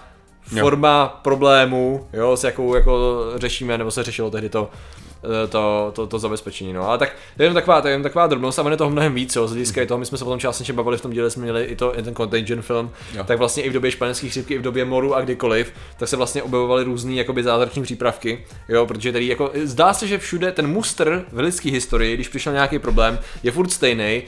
forma 0.60 1.12
jo. 1.14 1.20
problému, 1.22 2.06
jo, 2.12 2.36
s 2.36 2.44
jakou 2.44 2.74
jako 2.74 3.24
řešíme, 3.36 3.78
nebo 3.78 3.90
se 3.90 4.02
řešilo 4.02 4.30
tehdy 4.30 4.48
to 4.48 4.70
to, 5.48 5.92
to, 5.94 6.06
to 6.06 6.18
zabezpečení. 6.18 6.72
No. 6.72 6.88
Ale 6.88 6.98
tak 6.98 7.12
to 7.36 7.42
je 7.42 7.46
jen 7.46 7.54
taková, 7.54 7.80
to 7.80 7.88
je 7.88 7.94
jen 7.94 8.02
taková 8.02 8.26
drobnost 8.26 8.58
a 8.58 8.70
je 8.70 8.76
toho 8.76 8.90
mnohem 8.90 9.14
víc, 9.14 9.36
jo. 9.36 9.46
z 9.46 9.50
hlediska 9.50 9.80
mm. 9.80 9.86
toho, 9.86 9.98
my 9.98 10.06
jsme 10.06 10.18
se 10.18 10.24
potom 10.24 10.40
částečně 10.40 10.74
bavili 10.74 10.96
v 10.96 11.00
tom 11.00 11.12
díle, 11.12 11.30
jsme 11.30 11.42
měli 11.42 11.64
i, 11.64 11.76
to, 11.76 11.98
i 11.98 12.02
ten 12.02 12.14
Contagion 12.14 12.62
film, 12.62 12.90
jo. 13.14 13.24
tak 13.24 13.38
vlastně 13.38 13.62
i 13.62 13.70
v 13.70 13.72
době 13.72 13.90
španělských 13.90 14.30
chřipky, 14.30 14.54
i 14.54 14.58
v 14.58 14.62
době 14.62 14.84
moru 14.84 15.14
a 15.14 15.20
kdykoliv, 15.20 15.72
tak 15.96 16.08
se 16.08 16.16
vlastně 16.16 16.42
objevovaly 16.42 16.84
různé 16.84 17.12
jakoby 17.12 17.42
zázrační 17.42 17.82
přípravky, 17.82 18.44
jo, 18.68 18.86
protože 18.86 19.12
tady 19.12 19.26
jako, 19.26 19.50
zdá 19.64 19.94
se, 19.94 20.06
že 20.06 20.18
všude 20.18 20.52
ten 20.52 20.66
muster 20.66 21.24
v 21.32 21.38
lidské 21.38 21.70
historii, 21.70 22.14
když 22.14 22.28
přišel 22.28 22.52
nějaký 22.52 22.78
problém, 22.78 23.18
je 23.42 23.52
furt 23.52 23.70
stejný. 23.70 24.22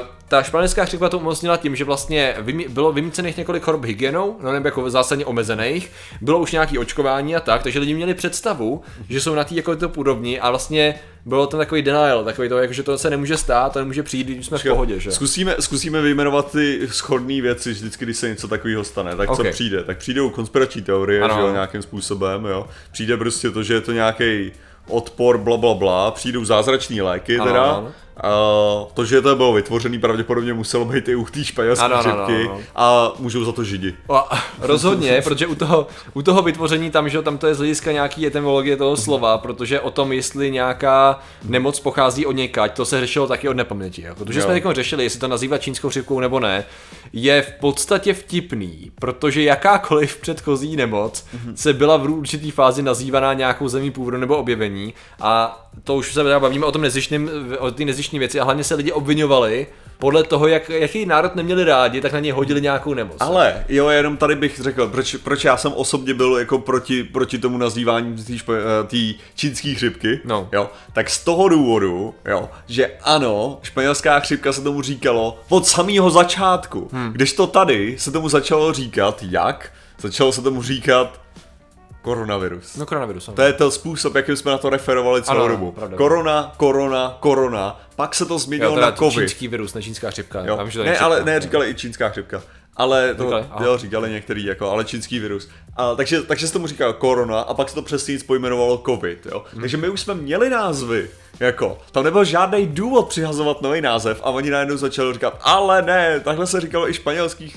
Uh, 0.00 0.06
ta 0.28 0.42
španělská 0.42 0.84
chřipka 0.84 1.08
to 1.08 1.18
umocnila 1.18 1.56
tím, 1.56 1.76
že 1.76 1.84
vlastně 1.84 2.36
vymí, 2.38 2.66
bylo 2.68 2.92
vymícených 2.92 3.36
několik 3.36 3.62
chorob 3.62 3.84
hygienou, 3.84 4.36
no 4.42 4.52
nebo 4.52 4.68
jako 4.68 4.90
zásadně 4.90 5.26
omezených, 5.26 5.90
bylo 6.20 6.38
už 6.38 6.52
nějaký 6.52 6.78
očkování 6.78 7.36
a 7.36 7.40
tak, 7.40 7.62
takže 7.62 7.78
lidi 7.78 7.94
měli 7.94 8.14
představu, 8.14 8.82
že 9.08 9.20
jsou 9.20 9.34
na 9.34 9.44
té 9.44 9.54
jako 9.54 9.76
to 9.76 9.88
úrovni 9.88 10.40
a 10.40 10.50
vlastně 10.50 10.94
bylo 11.26 11.46
to 11.46 11.56
takový 11.56 11.82
denial, 11.82 12.24
takový 12.24 12.48
to, 12.48 12.58
jako, 12.58 12.72
že 12.72 12.82
to 12.82 12.98
se 12.98 13.10
nemůže 13.10 13.36
stát, 13.36 13.72
to 13.72 13.78
nemůže 13.78 14.02
přijít, 14.02 14.26
když 14.26 14.46
jsme 14.46 14.58
v 14.58 14.64
pohodě. 14.68 15.00
Že? 15.00 15.10
Zkusíme, 15.10 15.56
zkusíme 15.60 16.00
vyjmenovat 16.00 16.52
ty 16.52 16.88
schodné 16.90 17.40
věci, 17.40 17.70
vždycky, 17.70 18.04
když 18.04 18.16
se 18.16 18.28
něco 18.28 18.48
takového 18.48 18.84
stane. 18.84 19.16
Tak 19.16 19.30
okay. 19.30 19.46
co 19.46 19.52
přijde? 19.52 19.84
Tak 19.84 19.98
přijdou 19.98 20.30
konspirační 20.30 20.82
teorie, 20.82 21.22
ano. 21.22 21.34
že 21.34 21.40
jo, 21.40 21.52
nějakým 21.52 21.82
způsobem, 21.82 22.44
jo. 22.44 22.66
Přijde 22.92 23.16
prostě 23.16 23.50
to, 23.50 23.62
že 23.62 23.74
je 23.74 23.80
to 23.80 23.92
nějaký 23.92 24.52
odpor, 24.88 25.38
bla, 25.38 25.56
bla, 25.56 25.74
bla, 25.74 26.10
přijdou 26.10 26.44
zázrační 26.44 27.02
léky 27.02 27.36
ano, 27.36 27.46
teda, 27.46 27.62
ano. 27.64 27.92
Uh, 28.14 28.88
to, 28.94 29.04
že 29.04 29.22
to 29.22 29.36
bylo 29.36 29.52
vytvořený, 29.52 29.98
pravděpodobně 29.98 30.54
muselo 30.54 30.84
být 30.84 31.08
i 31.08 31.14
u 31.14 31.24
té 31.24 31.44
španělské 31.44 31.84
ano, 31.84 31.96
ano, 31.96 32.12
ano, 32.12 32.24
ano. 32.24 32.60
a 32.74 33.12
můžou 33.18 33.44
za 33.44 33.52
to 33.52 33.64
židi. 33.64 33.94
O, 34.06 34.22
rozhodně, 34.60 35.22
protože 35.22 35.46
u 35.46 35.54
toho, 35.54 35.86
u 36.14 36.22
toho 36.22 36.42
vytvoření 36.42 36.90
tam, 36.90 37.08
že 37.08 37.22
tam 37.22 37.38
to 37.38 37.46
je 37.46 37.54
z 37.54 37.58
hlediska 37.58 37.92
nějaký 37.92 38.26
etymologie 38.26 38.76
toho 38.76 38.96
slova, 38.96 39.38
protože 39.38 39.80
o 39.80 39.90
tom, 39.90 40.12
jestli 40.12 40.50
nějaká 40.50 41.18
nemoc 41.44 41.80
pochází 41.80 42.26
od 42.26 42.32
někať, 42.32 42.76
to 42.76 42.84
se 42.84 43.00
řešilo 43.00 43.26
taky 43.26 43.48
od 43.48 43.56
nepaměti. 43.56 44.02
Jako. 44.02 44.24
Protože 44.24 44.38
jo. 44.38 44.44
jsme 44.44 44.54
teď 44.54 44.64
řešili, 44.72 45.04
jestli 45.04 45.20
to 45.20 45.28
nazývat 45.28 45.62
čínskou 45.62 45.88
chřipkou 45.88 46.20
nebo 46.20 46.40
ne, 46.40 46.64
je 47.12 47.42
v 47.42 47.52
podstatě 47.60 48.14
vtipný, 48.14 48.92
protože 48.94 49.42
jakákoliv 49.42 50.16
předchozí 50.16 50.76
nemoc 50.76 51.24
mm-hmm. 51.34 51.54
se 51.54 51.72
byla 51.72 51.96
v 51.96 52.10
určitý 52.10 52.50
fázi 52.50 52.82
nazývaná 52.82 53.32
nějakou 53.32 53.68
zemí 53.68 53.90
původu 53.90 54.16
nebo 54.16 54.36
objevení 54.36 54.94
a 55.20 55.63
to 55.84 55.94
už 55.94 56.14
se 56.14 56.24
bavíme 56.38 56.66
o 56.66 56.72
tom 56.72 56.82
nezištním, 56.82 57.30
o 57.58 57.70
té 57.70 57.84
nezištní 57.84 58.18
věci 58.18 58.40
a 58.40 58.44
hlavně 58.44 58.64
se 58.64 58.74
lidi 58.74 58.92
obvinovali 58.92 59.66
podle 59.98 60.24
toho, 60.24 60.46
jak, 60.46 60.68
jaký 60.68 61.06
národ 61.06 61.34
neměli 61.34 61.64
rádi, 61.64 62.00
tak 62.00 62.12
na 62.12 62.20
něj 62.20 62.32
hodili 62.32 62.60
nějakou 62.60 62.94
nemoc. 62.94 63.16
Ale 63.20 63.64
jo, 63.68 63.88
jenom 63.88 64.16
tady 64.16 64.34
bych 64.34 64.60
řekl, 64.60 64.88
proč, 64.88 65.14
proč 65.14 65.44
já 65.44 65.56
jsem 65.56 65.72
osobně 65.72 66.14
byl 66.14 66.36
jako 66.38 66.58
proti, 66.58 67.04
proti 67.04 67.38
tomu 67.38 67.58
nazývání 67.58 68.24
té 68.86 68.96
eh, 68.96 69.14
čínské 69.34 69.74
chřipky, 69.74 70.20
no. 70.24 70.48
jo, 70.52 70.70
tak 70.92 71.10
z 71.10 71.24
toho 71.24 71.48
důvodu, 71.48 72.14
jo, 72.28 72.50
že 72.66 72.90
ano, 73.02 73.58
španělská 73.62 74.20
chřipka 74.20 74.52
se 74.52 74.62
tomu 74.62 74.82
říkalo 74.82 75.38
od 75.48 75.66
samého 75.66 76.10
začátku, 76.10 76.88
hmm. 76.92 77.12
když 77.12 77.32
to 77.32 77.46
tady 77.46 77.96
se 77.98 78.10
tomu 78.10 78.28
začalo 78.28 78.72
říkat, 78.72 79.22
jak? 79.22 79.72
Začalo 79.98 80.32
se 80.32 80.42
tomu 80.42 80.62
říkat 80.62 81.23
Koronavirus. 82.04 82.76
No 82.76 82.86
koronavirus. 82.86 83.30
To 83.34 83.42
je 83.42 83.52
ten 83.52 83.70
způsob, 83.70 84.14
jakým 84.14 84.36
jsme 84.36 84.50
na 84.50 84.58
to 84.58 84.70
referovali 84.70 85.22
celou 85.22 85.44
ano, 85.44 85.48
dobu. 85.48 85.72
Pravda, 85.72 85.96
korona, 85.96 86.52
korona, 86.56 87.16
korona, 87.20 87.80
pak 87.96 88.14
se 88.14 88.26
to 88.26 88.38
změnilo 88.38 88.74
jo, 88.74 88.80
na 88.80 88.92
covid. 88.92 89.18
čínský 89.18 89.48
virus, 89.48 89.74
ne 89.74 89.82
čínská 89.82 90.10
chřipka. 90.10 90.44
Jo. 90.44 90.56
Vím, 90.56 90.70
že 90.70 90.78
to 90.78 90.84
ne, 90.84 90.90
chřipka. 90.90 91.04
ale 91.04 91.24
ne, 91.24 91.40
říkali 91.40 91.70
i 91.70 91.74
čínská 91.74 92.08
chřipka. 92.08 92.42
Ale 92.76 93.14
to, 93.14 93.24
říkali, 93.24 93.46
jo, 93.64 93.78
říkali 93.78 94.10
některý, 94.10 94.44
jako, 94.44 94.70
ale 94.70 94.84
čínský 94.84 95.18
virus. 95.18 95.48
A, 95.76 95.94
takže, 95.94 96.22
takže 96.22 96.46
se 96.46 96.52
tomu 96.52 96.66
říká 96.66 96.92
korona 96.92 97.40
a 97.40 97.54
pak 97.54 97.68
se 97.68 97.74
to 97.74 97.82
přesně 97.82 98.18
pojmenovalo 98.26 98.82
covid, 98.86 99.26
jo. 99.26 99.44
Hmm. 99.52 99.60
Takže 99.60 99.76
my 99.76 99.88
už 99.88 100.00
jsme 100.00 100.14
měli 100.14 100.50
názvy, 100.50 101.10
jako, 101.40 101.78
tam 101.92 102.04
nebyl 102.04 102.24
žádný 102.24 102.66
důvod 102.66 103.08
přihazovat 103.08 103.62
nový 103.62 103.80
název 103.80 104.20
a 104.24 104.30
oni 104.30 104.50
najednou 104.50 104.76
začali 104.76 105.14
říkat, 105.14 105.38
ale 105.42 105.82
ne, 105.82 106.20
takhle 106.20 106.46
se 106.46 106.60
říkalo 106.60 106.90
i 106.90 106.94
španělských 106.94 107.56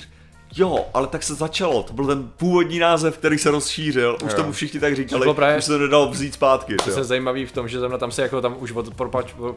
Jo, 0.57 0.86
ale 0.94 1.07
tak 1.07 1.24
se 1.24 1.36
začalo, 1.36 1.83
to 1.83 1.94
byl 1.94 2.07
ten 2.07 2.30
původní 2.38 2.80
název, 2.80 3.18
který 3.18 3.38
se 3.38 3.51
rozšířil, 3.51 4.18
už 4.25 4.31
jo. 4.31 4.36
tomu 4.38 4.51
všichni 4.51 4.80
tak 4.80 4.95
říkali, 4.95 5.33
právě, 5.33 5.57
už 5.57 5.65
se 5.65 5.71
to 5.71 5.77
nedalo 5.77 6.09
vzít 6.09 6.33
zpátky. 6.33 6.75
To 6.75 6.98
je 6.98 7.04
zajímavý 7.04 7.45
v 7.45 7.51
tom, 7.51 7.68
že 7.68 7.80
zrovna 7.80 7.98
tam 7.98 8.12
se 8.12 8.21
jako 8.21 8.42
tam 8.42 8.56
už 8.59 8.71
od 8.71 8.94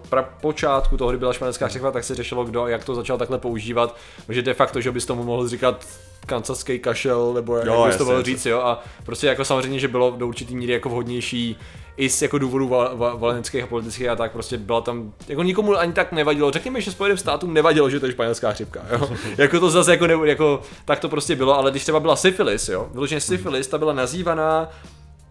pra, 0.09 0.23
počátku 0.23 0.97
toho, 0.97 1.11
kdy 1.11 1.19
byla 1.19 1.33
španělská 1.33 1.69
křivka, 1.69 1.91
tak 1.91 2.05
se 2.05 2.15
řešilo, 2.15 2.45
kdo 2.45 2.67
jak 2.67 2.85
to 2.85 2.95
začal 2.95 3.19
takhle 3.19 3.39
používat, 3.39 3.97
že 4.29 4.43
de 4.43 4.55
facto, 4.55 4.81
že 4.81 4.93
bys 4.93 5.07
tomu 5.07 5.25
mohl 5.25 5.49
říkat 5.49 5.87
kancaský 6.27 6.79
kašel, 6.79 7.35
nebo 7.35 7.57
jak, 7.57 7.67
jo, 7.67 7.85
bys 7.87 7.97
to 7.97 8.05
mohl 8.05 8.23
říct, 8.23 8.47
jo, 8.47 8.61
a 8.61 8.83
prostě 9.05 9.27
jako 9.27 9.45
samozřejmě, 9.45 9.79
že 9.79 9.89
bylo 9.89 10.11
do 10.11 10.29
určitý 10.29 10.57
míry 10.57 10.73
jako 10.73 10.89
vhodnější 10.89 11.57
i 11.97 12.11
z 12.11 12.23
jako 12.23 12.39
důvodů 12.39 12.69
val, 12.69 12.97
val, 12.97 13.19
valenických 13.19 13.65
a 13.65 13.67
politických 13.67 14.09
a 14.09 14.17
tak 14.17 14.33
prostě 14.33 14.59
byla 14.59 14.81
tam, 14.81 15.13
jako 15.29 15.43
nikomu 15.43 15.77
ani 15.77 15.93
tak 15.93 16.13
nevadilo, 16.13 16.51
řekněme, 16.51 16.81
že 16.81 16.93
Spojeným 16.93 17.19
státům 17.19 17.55
nevadilo, 17.55 17.91
že 17.91 18.01
to 18.01 18.07
je 18.07 18.13
španělská 18.13 18.53
chřipka, 18.53 18.81
jo? 18.93 19.11
jako 19.39 19.61
to 19.61 19.71
zase 19.71 19.91
jako, 19.91 20.07
ne, 20.07 20.15
jako, 20.25 20.63
tak 20.85 21.01
to 21.01 21.09
prostě 21.09 21.37
bylo, 21.37 21.59
ale 21.59 21.71
když 21.71 21.83
třeba 21.83 22.01
byla 22.01 22.17
syfilis, 22.17 22.69
jo, 22.69 22.89
vyloženě 22.93 23.21
syfilis, 23.21 23.67
ta 23.67 23.79
byla 23.79 23.93
nazývaná 23.93 24.69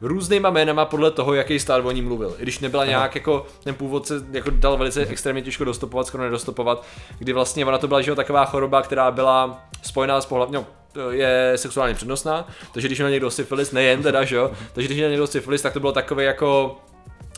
různýma 0.02 0.50
jménama 0.50 0.86
podle 0.86 1.12
toho, 1.12 1.34
jaký 1.34 1.60
stát 1.60 1.86
o 1.86 1.92
ní 1.92 2.02
mluvil. 2.02 2.36
I 2.40 2.44
když 2.44 2.60
nebyla 2.60 2.86
nějak 2.86 3.16
jako, 3.16 3.46
ten 3.64 3.76
původ 3.76 4.08
se 4.08 4.22
jako 4.32 4.50
dal 4.50 4.78
velice 4.78 5.06
extrémně 5.06 5.42
těžko 5.42 5.64
dostupovat, 5.64 6.08
skoro 6.08 6.24
nedostupovat, 6.24 6.86
kdy 7.20 7.34
vlastně 7.34 7.66
ona 7.66 7.78
to 7.78 7.88
byla 7.88 8.02
že 8.02 8.16
taková 8.16 8.46
choroba, 8.46 8.82
která 8.82 9.12
byla 9.12 9.64
spojená 9.82 10.22
s 10.22 10.26
pohlavně, 10.26 10.58
no, 10.58 10.66
je 11.12 11.54
sexuálně 11.56 11.94
přednostná, 11.94 12.48
takže 12.74 12.88
když 12.88 13.00
měl 13.00 13.10
někdo 13.10 13.32
syfilis, 13.32 13.72
nejen 13.72 14.04
teda, 14.04 14.24
že 14.24 14.36
jo, 14.36 14.52
takže 14.74 14.88
když 14.88 14.98
měl 14.98 15.10
někdo 15.10 15.28
syfilis, 15.28 15.62
tak 15.62 15.74
to 15.74 15.80
bylo 15.80 15.92
takové 15.92 16.24
jako 16.24 16.78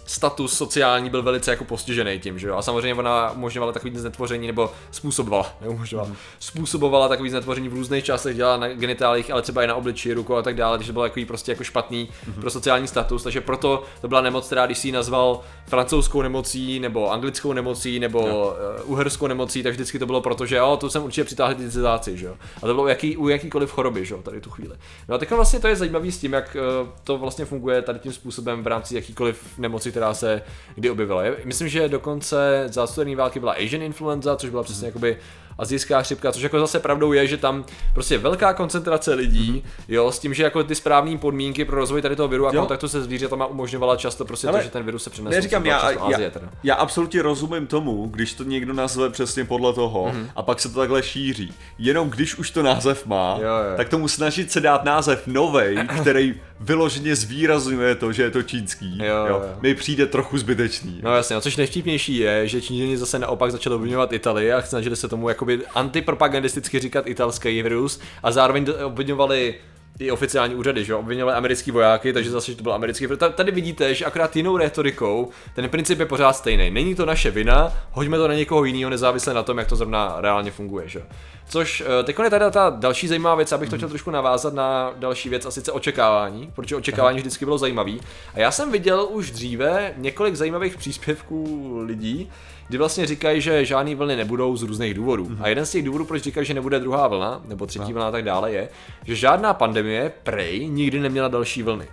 status 0.05 0.53
sociální 0.53 1.09
byl 1.09 1.23
velice 1.23 1.51
jako 1.51 1.63
postižený 1.63 2.19
tím, 2.19 2.39
že 2.39 2.47
jo. 2.47 2.55
A 2.55 2.61
samozřejmě 2.61 2.93
ona 2.93 3.31
umožňovala 3.31 3.73
takový 3.73 3.97
znetvoření, 3.97 4.47
nebo 4.47 4.71
způsobovala, 4.91 5.53
neumožňovala, 5.61 6.09
mm. 6.09 6.15
způsobovala 6.39 7.07
takový 7.07 7.29
znetvoření 7.29 7.69
v 7.69 7.73
různých 7.73 8.03
částech 8.03 8.35
dělala 8.35 8.57
na 8.57 8.67
genitálích, 8.67 9.31
ale 9.31 9.41
třeba 9.41 9.63
i 9.63 9.67
na 9.67 9.75
obličeji, 9.75 10.13
rukou 10.13 10.35
a 10.35 10.41
tak 10.41 10.55
dále, 10.55 10.77
takže 10.77 10.93
bylo 10.93 11.05
takový 11.05 11.25
prostě 11.25 11.51
jako 11.51 11.63
špatný 11.63 12.09
mm. 12.27 12.33
pro 12.33 12.49
sociální 12.49 12.87
status, 12.87 13.23
takže 13.23 13.41
proto 13.41 13.83
to 14.01 14.07
byla 14.07 14.21
nemoc, 14.21 14.45
která 14.45 14.65
když 14.65 14.77
si 14.77 14.87
ji 14.87 14.91
nazval 14.91 15.41
francouzskou 15.67 16.21
nemocí, 16.21 16.79
nebo 16.79 17.11
anglickou 17.11 17.53
nemocí, 17.53 17.99
nebo 17.99 18.27
no. 18.27 18.47
uh, 18.47 18.91
uherskou 18.91 19.27
nemocí, 19.27 19.63
tak 19.63 19.73
vždycky 19.73 19.99
to 19.99 20.05
bylo 20.05 20.21
proto, 20.21 20.45
že 20.45 20.55
jo, 20.55 20.77
to 20.77 20.89
jsem 20.89 21.03
určitě 21.03 21.23
přitáhl 21.23 21.55
ty 21.55 21.71
cizáci, 21.71 22.17
že 22.17 22.25
jo. 22.25 22.33
A 22.57 22.59
to 22.59 22.73
bylo 22.73 22.87
jaký, 22.87 23.17
u 23.17 23.27
jakýkoliv 23.27 23.71
choroby, 23.71 24.05
že 24.05 24.13
jo, 24.13 24.21
tady 24.21 24.41
tu 24.41 24.49
chvíli. 24.49 24.75
No 25.09 25.15
a 25.15 25.17
tak 25.17 25.31
vlastně 25.31 25.59
to 25.59 25.67
je 25.67 25.75
zajímavý 25.75 26.11
s 26.11 26.17
tím, 26.17 26.33
jak 26.33 26.57
uh, 26.81 26.89
to 27.03 27.17
vlastně 27.17 27.45
funguje 27.45 27.81
tady 27.81 27.99
tím 27.99 28.13
způsobem 28.13 28.63
v 28.63 28.67
rámci 28.67 28.95
jakýkoliv 28.95 29.57
nemoci, 29.57 29.91
která 30.01 30.13
se 30.13 30.41
kdy 30.75 30.89
objevila. 30.89 31.23
Myslím, 31.45 31.67
že 31.67 31.89
dokonce 31.89 32.65
za 32.71 32.87
studené 32.87 33.15
války 33.15 33.39
byla 33.39 33.53
Asian 33.53 33.81
influenza, 33.81 34.35
což 34.35 34.49
byla 34.49 34.63
přesně 34.63 34.85
jakoby 34.87 35.17
azijská 35.57 36.01
chřipka, 36.01 36.31
což 36.31 36.43
jako 36.43 36.59
zase 36.59 36.79
pravdou 36.79 37.13
je, 37.13 37.27
že 37.27 37.37
tam 37.37 37.65
prostě 37.93 38.17
velká 38.17 38.53
koncentrace 38.53 39.13
lidí, 39.13 39.53
mm-hmm. 39.53 39.83
jo, 39.87 40.11
s 40.11 40.19
tím, 40.19 40.33
že 40.33 40.43
jako 40.43 40.63
ty 40.63 40.75
správné 40.75 41.17
podmínky 41.17 41.65
pro 41.65 41.77
rozvoj 41.77 42.01
tady 42.01 42.15
toho 42.15 42.27
viru 42.27 42.47
a 42.47 42.51
jo. 42.53 42.61
kontaktu 42.61 42.87
se 42.87 43.03
zvířatama 43.03 43.45
umožňovala 43.45 43.95
často 43.95 44.25
prostě 44.25 44.47
Ale 44.47 44.59
to, 44.59 44.63
že 44.63 44.69
ten 44.69 44.83
virus 44.83 45.03
se 45.03 45.09
přenesl. 45.09 45.35
Neříkám, 45.35 45.65
já, 45.65 45.77
Azie, 45.77 46.25
já, 46.25 46.29
teda. 46.29 46.49
já 46.63 46.75
absolutně 46.75 47.21
rozumím 47.21 47.67
tomu, 47.67 48.07
když 48.07 48.33
to 48.33 48.43
někdo 48.43 48.73
nazve 48.73 49.09
přesně 49.09 49.45
podle 49.45 49.73
toho 49.73 50.05
mm-hmm. 50.05 50.27
a 50.35 50.43
pak 50.43 50.59
se 50.59 50.69
to 50.69 50.79
takhle 50.79 51.03
šíří. 51.03 51.53
Jenom 51.77 52.09
když 52.09 52.37
už 52.37 52.51
to 52.51 52.63
název 52.63 53.05
má, 53.05 53.37
jo, 53.41 53.47
jo. 53.47 53.77
tak 53.77 53.89
tomu 53.89 54.07
snažit 54.07 54.51
se 54.51 54.59
dát 54.59 54.83
název 54.83 55.27
novej, 55.27 55.77
který 56.01 56.35
vyloženě 56.59 57.15
zvýrazňuje 57.15 57.95
to, 57.95 58.13
že 58.13 58.23
je 58.23 58.31
to 58.31 58.43
čínský, 58.43 58.97
jo, 58.97 59.05
jo. 59.05 59.25
jo. 59.27 59.43
mi 59.61 59.75
přijde 59.75 60.05
trochu 60.05 60.37
zbytečný. 60.37 60.99
No 61.03 61.15
jasně, 61.15 61.33
no 61.33 61.41
což 61.41 61.57
nejvtipnější 61.57 62.17
je, 62.17 62.47
že 62.47 62.61
Číňani 62.61 62.97
zase 62.97 63.19
naopak 63.19 63.51
začali 63.51 63.75
obvinovat 63.75 64.13
Italii 64.13 64.51
a 64.51 64.61
snažili 64.61 64.95
se 64.95 65.07
tomu 65.07 65.27
jakoby 65.41 65.65
antipropagandisticky 65.75 66.79
říkat 66.79 67.07
italský 67.07 67.61
virus 67.61 67.99
a 68.23 68.31
zároveň 68.31 68.65
obvinovali 68.83 69.55
i 69.99 70.11
oficiální 70.11 70.55
úřady, 70.55 70.85
že 70.85 70.91
jo, 70.91 70.99
obvinili 70.99 71.31
americký 71.31 71.71
vojáky, 71.71 72.13
takže 72.13 72.31
zase, 72.31 72.51
že 72.51 72.57
to 72.57 72.63
byl 72.63 72.73
americký. 72.73 73.07
Tady 73.35 73.51
vidíte, 73.51 73.95
že 73.95 74.05
akorát 74.05 74.35
jinou 74.35 74.57
retorikou 74.57 75.29
ten 75.55 75.69
princip 75.69 75.99
je 75.99 76.05
pořád 76.05 76.33
stejný. 76.33 76.71
Není 76.71 76.95
to 76.95 77.05
naše 77.05 77.31
vina, 77.31 77.73
hoďme 77.91 78.17
to 78.17 78.27
na 78.27 78.33
někoho 78.33 78.63
jiného, 78.63 78.89
nezávisle 78.89 79.33
na 79.33 79.43
tom, 79.43 79.57
jak 79.57 79.67
to 79.67 79.75
zrovna 79.75 80.15
reálně 80.19 80.51
funguje, 80.51 80.87
že 80.87 81.01
Což 81.49 81.83
eh, 81.99 82.03
teď 82.03 82.19
je 82.23 82.29
tady 82.29 82.45
ta 82.51 82.69
další 82.69 83.07
zajímavá 83.07 83.35
věc, 83.35 83.51
abych 83.51 83.69
to 83.69 83.75
chtěl 83.75 83.89
trošku 83.89 84.11
navázat 84.11 84.53
na 84.53 84.93
další 84.99 85.29
věc, 85.29 85.45
a 85.45 85.51
sice 85.51 85.71
očekávání, 85.71 86.51
protože 86.55 86.75
očekávání 86.75 87.17
vždycky 87.17 87.45
bylo 87.45 87.57
zajímavý. 87.57 88.01
A 88.33 88.39
já 88.39 88.51
jsem 88.51 88.71
viděl 88.71 89.07
už 89.11 89.31
dříve 89.31 89.93
několik 89.97 90.35
zajímavých 90.35 90.77
příspěvků 90.77 91.79
lidí, 91.85 92.29
kdy 92.71 92.77
vlastně 92.77 93.05
říkají, 93.05 93.41
že 93.41 93.65
žádné 93.65 93.95
vlny 93.95 94.15
nebudou 94.15 94.57
z 94.57 94.63
různých 94.63 94.93
důvodů. 94.93 95.25
Mm-hmm. 95.25 95.37
A 95.41 95.47
jeden 95.47 95.65
z 95.65 95.71
těch 95.71 95.83
důvodů, 95.83 96.05
proč 96.05 96.23
říkají, 96.23 96.45
že 96.45 96.53
nebude 96.53 96.79
druhá 96.79 97.07
vlna, 97.07 97.41
nebo 97.45 97.65
třetí 97.65 97.93
vlna 97.93 98.07
a 98.07 98.11
tak 98.11 98.23
dále, 98.23 98.51
je, 98.51 98.69
že 99.03 99.15
žádná 99.15 99.53
pandemie, 99.53 100.11
prej, 100.23 100.67
nikdy 100.69 100.99
neměla 100.99 101.27
další 101.27 101.63
vlny. 101.63 101.87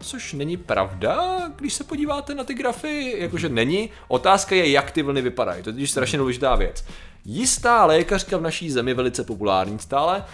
Což 0.00 0.32
není 0.32 0.56
pravda, 0.56 1.40
když 1.56 1.74
se 1.74 1.84
podíváte 1.84 2.34
na 2.34 2.44
ty 2.44 2.54
grafy, 2.54 3.14
jakože 3.18 3.48
není. 3.48 3.90
Otázka 4.08 4.54
je, 4.54 4.70
jak 4.70 4.90
ty 4.90 5.02
vlny 5.02 5.22
vypadají. 5.22 5.62
To 5.62 5.70
je 5.76 5.86
strašně 5.86 6.18
důležitá 6.18 6.56
věc. 6.56 6.84
Jistá 7.26 7.84
lékařka 7.84 8.36
v 8.36 8.42
naší 8.42 8.70
zemi, 8.70 8.94
velice 8.94 9.24
populární 9.24 9.78
stále, 9.78 10.24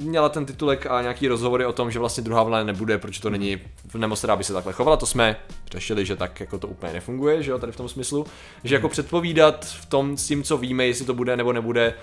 měla 0.00 0.28
ten 0.28 0.46
titulek 0.46 0.86
a 0.86 1.02
nějaký 1.02 1.28
rozhovory 1.28 1.66
o 1.66 1.72
tom, 1.72 1.90
že 1.90 1.98
vlastně 1.98 2.24
druhá 2.24 2.42
vlna 2.42 2.64
nebude, 2.64 2.98
proč 2.98 3.18
to 3.18 3.30
není 3.30 3.58
v 3.88 3.94
nemoc, 3.94 4.24
by 4.36 4.44
se 4.44 4.52
takhle 4.52 4.72
chovala. 4.72 4.96
To 4.96 5.06
jsme 5.06 5.36
řešili, 5.70 6.06
že 6.06 6.16
tak 6.16 6.40
jako 6.40 6.58
to 6.58 6.68
úplně 6.68 6.92
nefunguje, 6.92 7.42
že 7.42 7.50
jo, 7.50 7.58
tady 7.58 7.72
v 7.72 7.76
tom 7.76 7.88
smyslu, 7.88 8.26
že 8.64 8.74
jako 8.74 8.88
předpovídat 8.88 9.64
v 9.64 9.86
tom 9.86 10.16
s 10.16 10.26
tím, 10.26 10.42
co 10.42 10.58
víme, 10.58 10.86
jestli 10.86 11.04
to 11.04 11.14
bude 11.14 11.36
nebo 11.36 11.52
nebude 11.52 11.94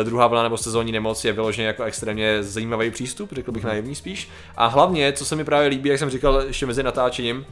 eh, 0.00 0.04
druhá 0.04 0.26
vlna 0.26 0.42
nebo 0.42 0.56
sezónní 0.56 0.92
nemoc, 0.92 1.24
je 1.24 1.32
vyloženě 1.32 1.66
jako 1.66 1.82
extrémně 1.82 2.42
zajímavý 2.42 2.90
přístup, 2.90 3.32
řekl 3.32 3.52
bych 3.52 3.64
naivní 3.64 3.94
spíš. 3.94 4.28
A 4.56 4.66
hlavně, 4.66 5.12
co 5.12 5.24
se 5.24 5.36
mi 5.36 5.44
právě 5.44 5.68
líbí, 5.68 5.88
jak 5.88 5.98
jsem 5.98 6.10
říkal 6.10 6.42
ještě 6.46 6.66
mezi 6.66 6.82
natáčením, 6.82 7.46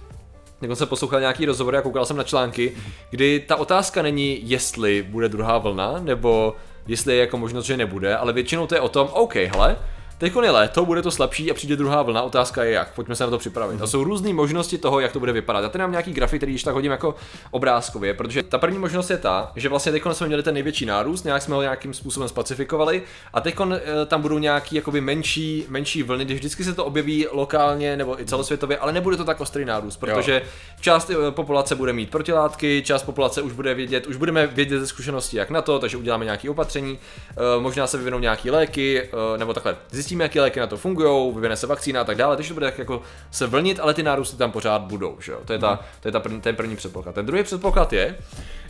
jako 0.61 0.77
jsem 0.77 0.89
poslouchal 0.89 1.21
nějaký 1.21 1.45
rozhovor 1.47 1.77
a 1.77 1.83
koukal 1.83 2.07
jsem 2.07 2.17
na 2.17 2.25
články, 2.25 2.73
kdy 3.11 3.41
ta 3.41 3.57
otázka 3.57 4.03
není, 4.03 4.41
jestli 4.43 5.03
bude 5.03 5.29
druhá 5.29 5.59
vlna, 5.59 6.01
nebo 6.01 6.57
jestli 6.87 7.15
je 7.15 7.21
jako 7.21 7.39
možnost, 7.39 7.67
že 7.67 7.77
nebude, 7.77 8.17
ale 8.17 8.33
většinou 8.33 8.67
to 8.67 8.75
je 8.75 8.81
o 8.81 8.89
tom, 8.89 9.09
OK, 9.13 9.35
hele, 9.35 9.77
Teď 10.21 10.33
je 10.43 10.51
léto, 10.51 10.85
bude 10.85 11.03
to 11.03 11.11
slabší 11.11 11.51
a 11.51 11.55
přijde 11.55 11.77
druhá 11.77 12.03
vlna, 12.03 12.23
otázka 12.23 12.65
je 12.65 12.73
jak. 12.73 12.95
Pojďme 12.95 13.17
se 13.17 13.25
na 13.25 13.31
to 13.31 13.39
připravit. 13.39 13.77
Mm-hmm. 13.77 13.83
A 13.83 13.87
jsou 13.87 14.05
různé 14.05 14.33
možnosti 14.33 14.79
toho, 14.79 15.01
jak 15.01 15.13
to 15.13 15.19
bude 15.19 15.33
vypadat. 15.33 15.63
Já 15.63 15.69
tady 15.69 15.83
mám 15.83 15.91
nějaký 15.91 16.13
grafy, 16.13 16.37
který 16.37 16.53
již 16.53 16.63
tak 16.63 16.75
hodím 16.75 16.93
jako 16.93 17.15
obrázkově, 17.51 18.15
protože 18.15 18.43
ta 18.43 18.59
první 18.59 18.79
možnost 18.79 19.11
je 19.11 19.19
ta, 19.19 19.53
že 19.57 19.69
vlastně 19.69 19.93
teď 19.93 20.03
jsme 20.13 20.27
měli 20.27 20.43
ten 20.43 20.55
největší 20.55 20.87
nárůst, 20.87 21.25
nějak 21.25 21.43
jsme 21.43 21.55
ho 21.55 21.63
nějakým 21.63 21.95
způsobem 21.95 22.29
spacifikovali 22.29 23.03
a 23.33 23.41
teď 23.41 23.57
eh, 23.73 24.07
tam 24.07 24.23
budou 24.23 24.39
nějaký 24.39 24.77
jakoby 24.77 25.01
menší, 25.01 25.65
menší 25.69 26.03
vlny, 26.03 26.25
když 26.25 26.39
vždycky 26.39 26.65
se 26.65 26.75
to 26.75 26.85
objeví 26.85 27.27
lokálně 27.33 27.97
nebo 27.97 28.21
i 28.21 28.25
celosvětově, 28.25 28.79
ale 28.79 28.93
nebude 28.93 29.17
to 29.17 29.25
tak 29.25 29.41
ostrý 29.41 29.65
nárůst, 29.65 29.97
protože 29.97 30.35
jo. 30.35 30.51
část 30.81 31.11
eh, 31.11 31.31
populace 31.31 31.75
bude 31.75 31.93
mít 31.93 32.11
protilátky, 32.11 32.83
část 32.87 33.03
populace 33.03 33.43
už 33.43 33.53
bude 33.53 33.75
vědět, 33.75 34.07
už 34.07 34.17
budeme 34.17 34.47
vědět 34.47 34.81
ze 34.81 34.87
zkušenosti 34.87 35.37
jak 35.37 35.51
na 35.51 35.63
to, 35.63 35.79
takže 35.79 35.97
uděláme 35.97 36.25
nějaké 36.25 36.51
opatření, 36.51 36.99
eh, 37.31 37.61
možná 37.61 37.87
se 37.87 37.99
vyvinou 37.99 38.19
nějaké 38.19 38.51
léky, 38.51 39.11
nebo 39.37 39.55
takhle. 39.55 39.77
Zjistíme 39.91 40.10
zjistíme, 40.11 40.25
jaké 40.25 40.41
léky 40.41 40.61
na 40.61 40.67
to 40.67 40.77
fungují, 40.77 41.35
vyvine 41.35 41.57
se 41.57 41.67
vakcína 41.67 42.01
a 42.01 42.05
tak 42.05 42.17
dále, 42.17 42.37
takže 42.37 42.49
to 42.49 42.55
bude 42.55 42.67
tak 42.67 42.79
jako 42.79 43.03
se 43.31 43.47
vlnit, 43.47 43.81
ale 43.81 43.95
ty 43.95 44.03
nárůsty 44.03 44.37
tam 44.37 44.53
pořád 44.53 44.83
budou, 44.83 45.17
že 45.21 45.33
jo? 45.33 45.39
To 45.45 45.53
je, 45.53 45.59
ta, 45.59 45.81
to 46.01 46.09
je 46.09 46.13
ta 46.13 46.21
první, 46.21 46.41
ten 46.41 46.57
první 46.57 46.77
předpoklad. 46.77 47.15
Ten 47.15 47.27
druhý 47.27 47.43
předpoklad 47.43 47.93
je, 47.93 48.19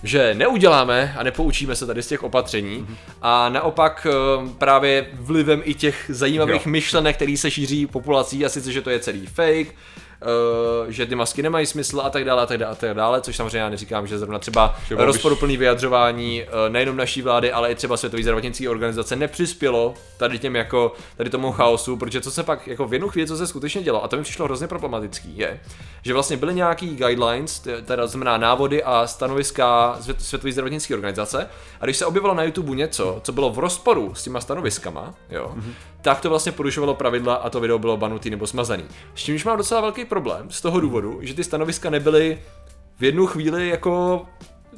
že 0.02 0.35
neuděláme 0.35 1.14
a 1.18 1.23
nepoučíme 1.23 1.76
se 1.76 1.87
tady 1.87 2.02
z 2.02 2.06
těch 2.06 2.23
opatření 2.23 2.87
a 3.23 3.49
naopak 3.49 4.06
eh, 4.11 4.49
právě 4.59 5.06
vlivem 5.12 5.62
i 5.64 5.75
těch 5.75 6.04
zajímavých 6.09 6.66
jo. 6.66 6.73
myšlenek, 6.73 7.16
které 7.16 7.37
se 7.37 7.50
šíří 7.50 7.87
populací, 7.87 8.44
a 8.44 8.49
sice, 8.49 8.73
že 8.73 8.82
to 8.82 8.90
je 8.90 9.00
celý 9.00 9.26
fake, 9.26 9.75
uh, 10.23 10.91
že 10.91 11.07
ty 11.07 11.15
masky 11.15 11.43
nemají 11.43 11.67
smysl 11.67 12.00
a 12.00 12.11
tak 12.11 12.25
dále 12.25 12.43
a 12.43 12.47
tak 12.47 12.59
dále, 12.59 12.73
a 12.73 12.75
tak 12.75 12.95
dále 12.95 13.21
což 13.21 13.37
samozřejmě 13.37 13.59
já 13.59 13.69
neříkám, 13.69 14.07
že 14.07 14.19
zrovna 14.19 14.39
třeba 14.39 14.77
Třeba 14.85 15.05
rozporuplný 15.05 15.57
vyjadřování 15.57 16.43
uh, 16.43 16.49
nejenom 16.73 16.97
naší 16.97 17.23
vlády, 17.23 17.53
ale 17.53 17.73
i 17.73 17.75
třeba 17.75 17.97
Světové 17.97 18.23
zdravotnické 18.23 18.69
organizace 18.69 19.17
nepřispělo 19.17 19.95
tady 20.17 20.39
těm 20.39 20.57
jako 20.57 20.93
tady 21.17 21.31
tomu 21.31 21.53
chaosu, 21.53 21.97
protože 21.97 22.21
co 22.21 22.31
se 22.31 22.43
pak 22.43 22.67
jako 22.67 22.87
v 22.87 22.93
jednu 22.93 23.09
chvíli, 23.09 23.29
co 23.29 23.37
se 23.37 23.47
skutečně 23.47 23.83
dělo, 23.83 24.05
a 24.05 24.09
to 24.09 24.17
mi 24.17 24.23
přišlo 24.23 24.45
hrozně 24.45 24.67
problematický, 24.67 25.39
je, 25.39 25.61
že 26.03 26.12
vlastně 26.12 26.37
byly 26.37 26.55
nějaký 26.55 26.97
guidelines, 26.97 27.69
teda 27.85 28.07
znamená 28.07 28.37
návody 28.37 28.83
a 28.83 29.07
stanoviska 29.07 29.99
Světové 30.19 30.53
zdravotnické 30.53 30.95
organizace, 30.95 31.49
a 31.81 31.85
když 31.85 31.97
se 31.97 32.07
objevilo 32.07 32.35
na 32.35 32.43
YouTube 32.43 32.77
něco, 32.77 33.21
co 33.25 33.33
bylo 33.33 33.50
v 33.50 33.59
rozporu 33.59 34.15
s 34.15 34.23
těma 34.23 34.41
stanoviskama, 34.41 35.15
jo, 35.31 35.55
mm-hmm. 35.57 35.73
Tak 36.02 36.21
to 36.21 36.30
vlastně 36.30 36.52
porušovalo 36.52 36.95
pravidla 36.95 37.35
a 37.35 37.50
to 37.50 37.61
video 37.61 37.78
bylo 37.78 37.97
banutý 37.97 38.30
nebo 38.30 38.47
smazaný. 38.47 38.85
S 39.14 39.23
čímž 39.23 39.45
mám 39.45 39.57
docela 39.57 39.80
velký 39.80 40.04
problém 40.04 40.50
z 40.50 40.61
toho 40.61 40.80
důvodu, 40.80 41.19
že 41.23 41.35
ty 41.35 41.45
stanoviska 41.45 41.90
nebyly 41.90 42.38
v 42.99 43.04
jednu 43.04 43.26
chvíli 43.26 43.69
jako 43.69 44.26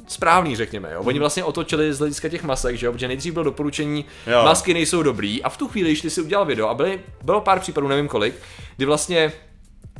správný, 0.07 0.55
řekněme. 0.55 0.91
Jo. 0.93 1.01
Oni 1.03 1.19
vlastně 1.19 1.43
otočili 1.43 1.93
z 1.93 1.99
hlediska 1.99 2.29
těch 2.29 2.43
masek, 2.43 2.75
že 2.75 2.85
jo, 2.85 2.91
protože 2.91 3.07
nejdřív 3.07 3.33
bylo 3.33 3.43
doporučení, 3.43 4.05
jo. 4.27 4.43
masky 4.43 4.73
nejsou 4.73 5.03
dobrý 5.03 5.43
a 5.43 5.49
v 5.49 5.57
tu 5.57 5.67
chvíli, 5.67 5.89
když 5.89 6.01
ty 6.01 6.09
si 6.09 6.21
udělal 6.21 6.45
video 6.45 6.69
a 6.69 6.73
byly, 6.73 6.99
bylo 7.23 7.41
pár 7.41 7.59
případů, 7.59 7.87
nevím 7.87 8.07
kolik, 8.07 8.35
kdy 8.77 8.85
vlastně 8.85 9.33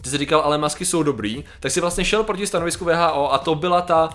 ty 0.01 0.09
jsi 0.09 0.17
říkal, 0.17 0.39
ale 0.39 0.57
masky 0.57 0.85
jsou 0.85 1.03
dobrý, 1.03 1.43
tak 1.59 1.71
si 1.71 1.81
vlastně 1.81 2.05
šel 2.05 2.23
proti 2.23 2.47
stanovisku 2.47 2.85
VHO 2.85 3.33
a 3.33 3.37
to 3.37 3.55
byla 3.55 3.81
ta 3.81 4.09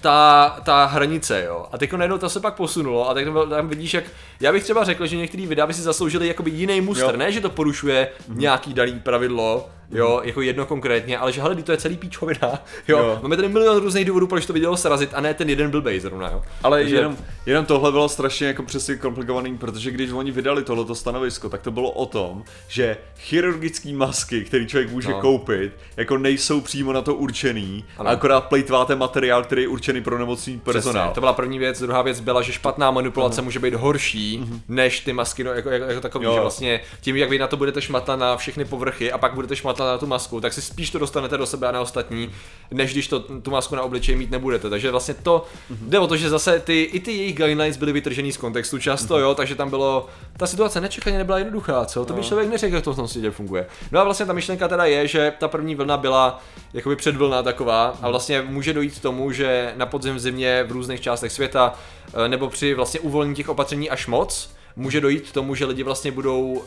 ta, 0.00 0.48
ta 0.64 0.84
hranice, 0.84 1.44
jo. 1.46 1.66
A 1.72 1.78
teď 1.78 1.92
najednou 1.92 2.18
to 2.18 2.28
se 2.28 2.40
pak 2.40 2.54
posunulo 2.54 3.10
a 3.10 3.14
tak 3.14 3.24
tam 3.50 3.68
vidíš, 3.68 3.94
jak 3.94 4.04
já 4.40 4.52
bych 4.52 4.64
třeba 4.64 4.84
řekl, 4.84 5.06
že 5.06 5.16
některý 5.16 5.46
videa 5.46 5.66
by 5.66 5.74
si 5.74 5.82
zasloužili 5.82 6.28
jakoby 6.28 6.50
jiný 6.50 6.80
muster, 6.80 7.14
jo. 7.14 7.16
ne, 7.16 7.32
že 7.32 7.40
to 7.40 7.50
porušuje 7.50 8.08
mm-hmm. 8.08 8.38
nějaký 8.38 8.74
daný 8.74 9.00
pravidlo, 9.00 9.68
jo, 9.90 10.20
jako 10.24 10.42
jedno 10.42 10.66
konkrétně, 10.66 11.18
ale 11.18 11.32
že 11.32 11.42
hele, 11.42 11.54
to 11.54 11.72
je 11.72 11.78
celý 11.78 11.96
píčovina, 11.96 12.40
jo. 12.88 12.98
jo. 12.98 13.18
Máme 13.22 13.36
tady 13.36 13.48
milion 13.48 13.76
různých 13.76 14.04
důvodů, 14.04 14.26
proč 14.26 14.46
to 14.46 14.52
video 14.52 14.76
srazit 14.76 15.10
a 15.14 15.20
ne 15.20 15.34
ten 15.34 15.48
jeden 15.50 15.70
byl 15.70 15.82
zrovna, 15.98 16.30
jo. 16.30 16.42
Ale 16.62 16.78
Takže... 16.78 16.96
jenom, 16.96 17.16
jenom 17.46 17.64
tohle 17.64 17.92
bylo 17.92 18.08
strašně 18.08 18.46
jako 18.46 18.62
přesně 18.62 18.96
komplikovaný, 18.96 19.58
protože 19.58 19.90
když 19.90 20.10
oni 20.10 20.30
vydali 20.30 20.64
tohleto 20.64 20.94
stanovisko, 20.94 21.48
tak 21.48 21.62
to 21.62 21.70
bylo 21.70 21.90
o 21.90 22.06
tom, 22.06 22.44
že 22.68 22.96
chirurgické 23.18 23.92
masky, 23.92 24.44
který 24.44 24.66
člověk 24.66 24.90
může 24.90 25.10
no. 25.10 25.20
koupit, 25.20 25.72
jako 25.96 26.18
nejsou 26.18 26.60
přímo 26.60 26.92
na 26.92 27.02
to 27.02 27.14
určený, 27.14 27.84
ano. 27.98 28.10
a 28.10 28.12
akorát 28.12 28.40
plejtváte 28.40 28.96
materiál, 28.96 29.44
který 29.44 29.62
je 29.62 29.68
určený 29.68 30.02
pro 30.02 30.18
nemocný 30.18 30.58
personál. 30.58 31.04
Přesně. 31.04 31.14
To 31.14 31.20
byla 31.20 31.32
první 31.32 31.58
věc, 31.58 31.80
druhá 31.80 32.02
věc 32.02 32.20
byla, 32.20 32.42
že 32.42 32.52
špatná 32.52 32.90
manipulace 32.90 33.40
uh-huh. 33.40 33.44
může 33.44 33.58
být 33.58 33.74
horší 33.74 34.40
uh-huh. 34.42 34.60
než 34.68 35.00
ty 35.00 35.12
masky, 35.12 35.44
no, 35.44 35.52
jako, 35.52 35.70
jako, 35.70 35.84
jako 35.84 36.00
takový, 36.00 36.24
jo. 36.24 36.34
že 36.34 36.40
vlastně 36.40 36.80
tím, 37.00 37.16
jak 37.16 37.30
vy 37.30 37.38
na 37.38 37.46
to 37.46 37.56
budete 37.56 37.82
šmatlat 37.82 38.18
na 38.18 38.36
všechny 38.36 38.64
povrchy 38.64 39.12
a 39.12 39.18
pak 39.18 39.34
budete 39.34 39.56
šmatlat 39.56 39.75
šmatla 39.76 39.92
na 39.92 39.98
tu 39.98 40.06
masku, 40.06 40.40
tak 40.40 40.52
si 40.52 40.62
spíš 40.62 40.90
to 40.90 40.98
dostanete 40.98 41.38
do 41.38 41.46
sebe 41.46 41.68
a 41.68 41.72
na 41.72 41.80
ostatní, 41.80 42.30
než 42.70 42.92
když 42.92 43.08
to, 43.08 43.20
tu 43.20 43.50
masku 43.50 43.76
na 43.76 43.82
obličeji 43.82 44.18
mít 44.18 44.30
nebudete. 44.30 44.70
Takže 44.70 44.90
vlastně 44.90 45.14
to 45.14 45.44
mm-hmm. 45.70 45.88
jde 45.88 45.98
o 45.98 46.06
to, 46.06 46.16
že 46.16 46.30
zase 46.30 46.60
ty, 46.60 46.82
i 46.82 47.00
ty 47.00 47.12
jejich 47.12 47.36
guidelines 47.36 47.76
byly 47.76 47.92
vytržený 47.92 48.32
z 48.32 48.36
kontextu 48.36 48.78
často, 48.78 49.14
mm-hmm. 49.14 49.20
jo, 49.20 49.34
takže 49.34 49.54
tam 49.54 49.70
bylo, 49.70 50.06
ta 50.36 50.46
situace 50.46 50.80
nečekaně 50.80 51.18
nebyla 51.18 51.38
jednoduchá, 51.38 51.84
co? 51.84 52.04
To 52.04 52.12
by 52.12 52.20
no. 52.20 52.26
člověk 52.26 52.50
neřekl, 52.50 52.74
jak 52.74 52.84
to 52.84 52.92
v 52.92 52.96
tom 52.96 53.08
světě 53.08 53.30
funguje. 53.30 53.66
No 53.92 54.00
a 54.00 54.04
vlastně 54.04 54.26
ta 54.26 54.32
myšlenka 54.32 54.68
teda 54.68 54.84
je, 54.84 55.08
že 55.08 55.32
ta 55.38 55.48
první 55.48 55.74
vlna 55.74 55.96
byla 55.96 56.42
jakoby 56.74 56.96
předvlna 56.96 57.42
taková 57.42 57.98
a 58.02 58.08
vlastně 58.08 58.42
může 58.42 58.72
dojít 58.72 58.98
k 58.98 59.02
tomu, 59.02 59.32
že 59.32 59.72
na 59.76 59.86
podzim 59.86 60.14
v 60.14 60.18
zimě 60.18 60.64
v 60.68 60.72
různých 60.72 61.00
částech 61.00 61.32
světa 61.32 61.74
eh, 62.14 62.28
nebo 62.28 62.48
při 62.48 62.74
vlastně 62.74 63.00
uvolnění 63.00 63.34
těch 63.36 63.48
opatření 63.48 63.90
až 63.90 64.06
moc, 64.06 64.50
může 64.76 65.00
dojít 65.00 65.30
k 65.30 65.32
tomu, 65.32 65.54
že 65.54 65.64
lidi 65.64 65.82
vlastně 65.82 66.12
budou 66.12 66.42
uh, 66.42 66.62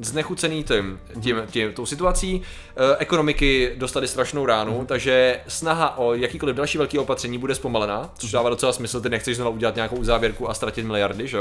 znechucený 0.00 0.64
tím, 0.64 0.98
tím, 1.20 1.42
tím, 1.50 1.72
tou 1.72 1.86
situací. 1.86 2.42
E, 2.76 2.96
ekonomiky 2.96 3.72
dostaly 3.76 4.08
strašnou 4.08 4.46
ránu, 4.46 4.80
mm. 4.80 4.86
takže 4.86 5.40
snaha 5.48 5.98
o 5.98 6.14
jakýkoliv 6.14 6.56
další 6.56 6.78
velký 6.78 6.98
opatření 6.98 7.38
bude 7.38 7.54
zpomalená, 7.54 8.10
což 8.18 8.30
dává 8.30 8.50
docela 8.50 8.72
smysl, 8.72 9.00
ty 9.00 9.08
nechceš 9.08 9.36
znovu 9.36 9.50
udělat 9.50 9.74
nějakou 9.74 10.04
závěrku 10.04 10.50
a 10.50 10.54
ztratit 10.54 10.86
miliardy, 10.86 11.28
že 11.28 11.38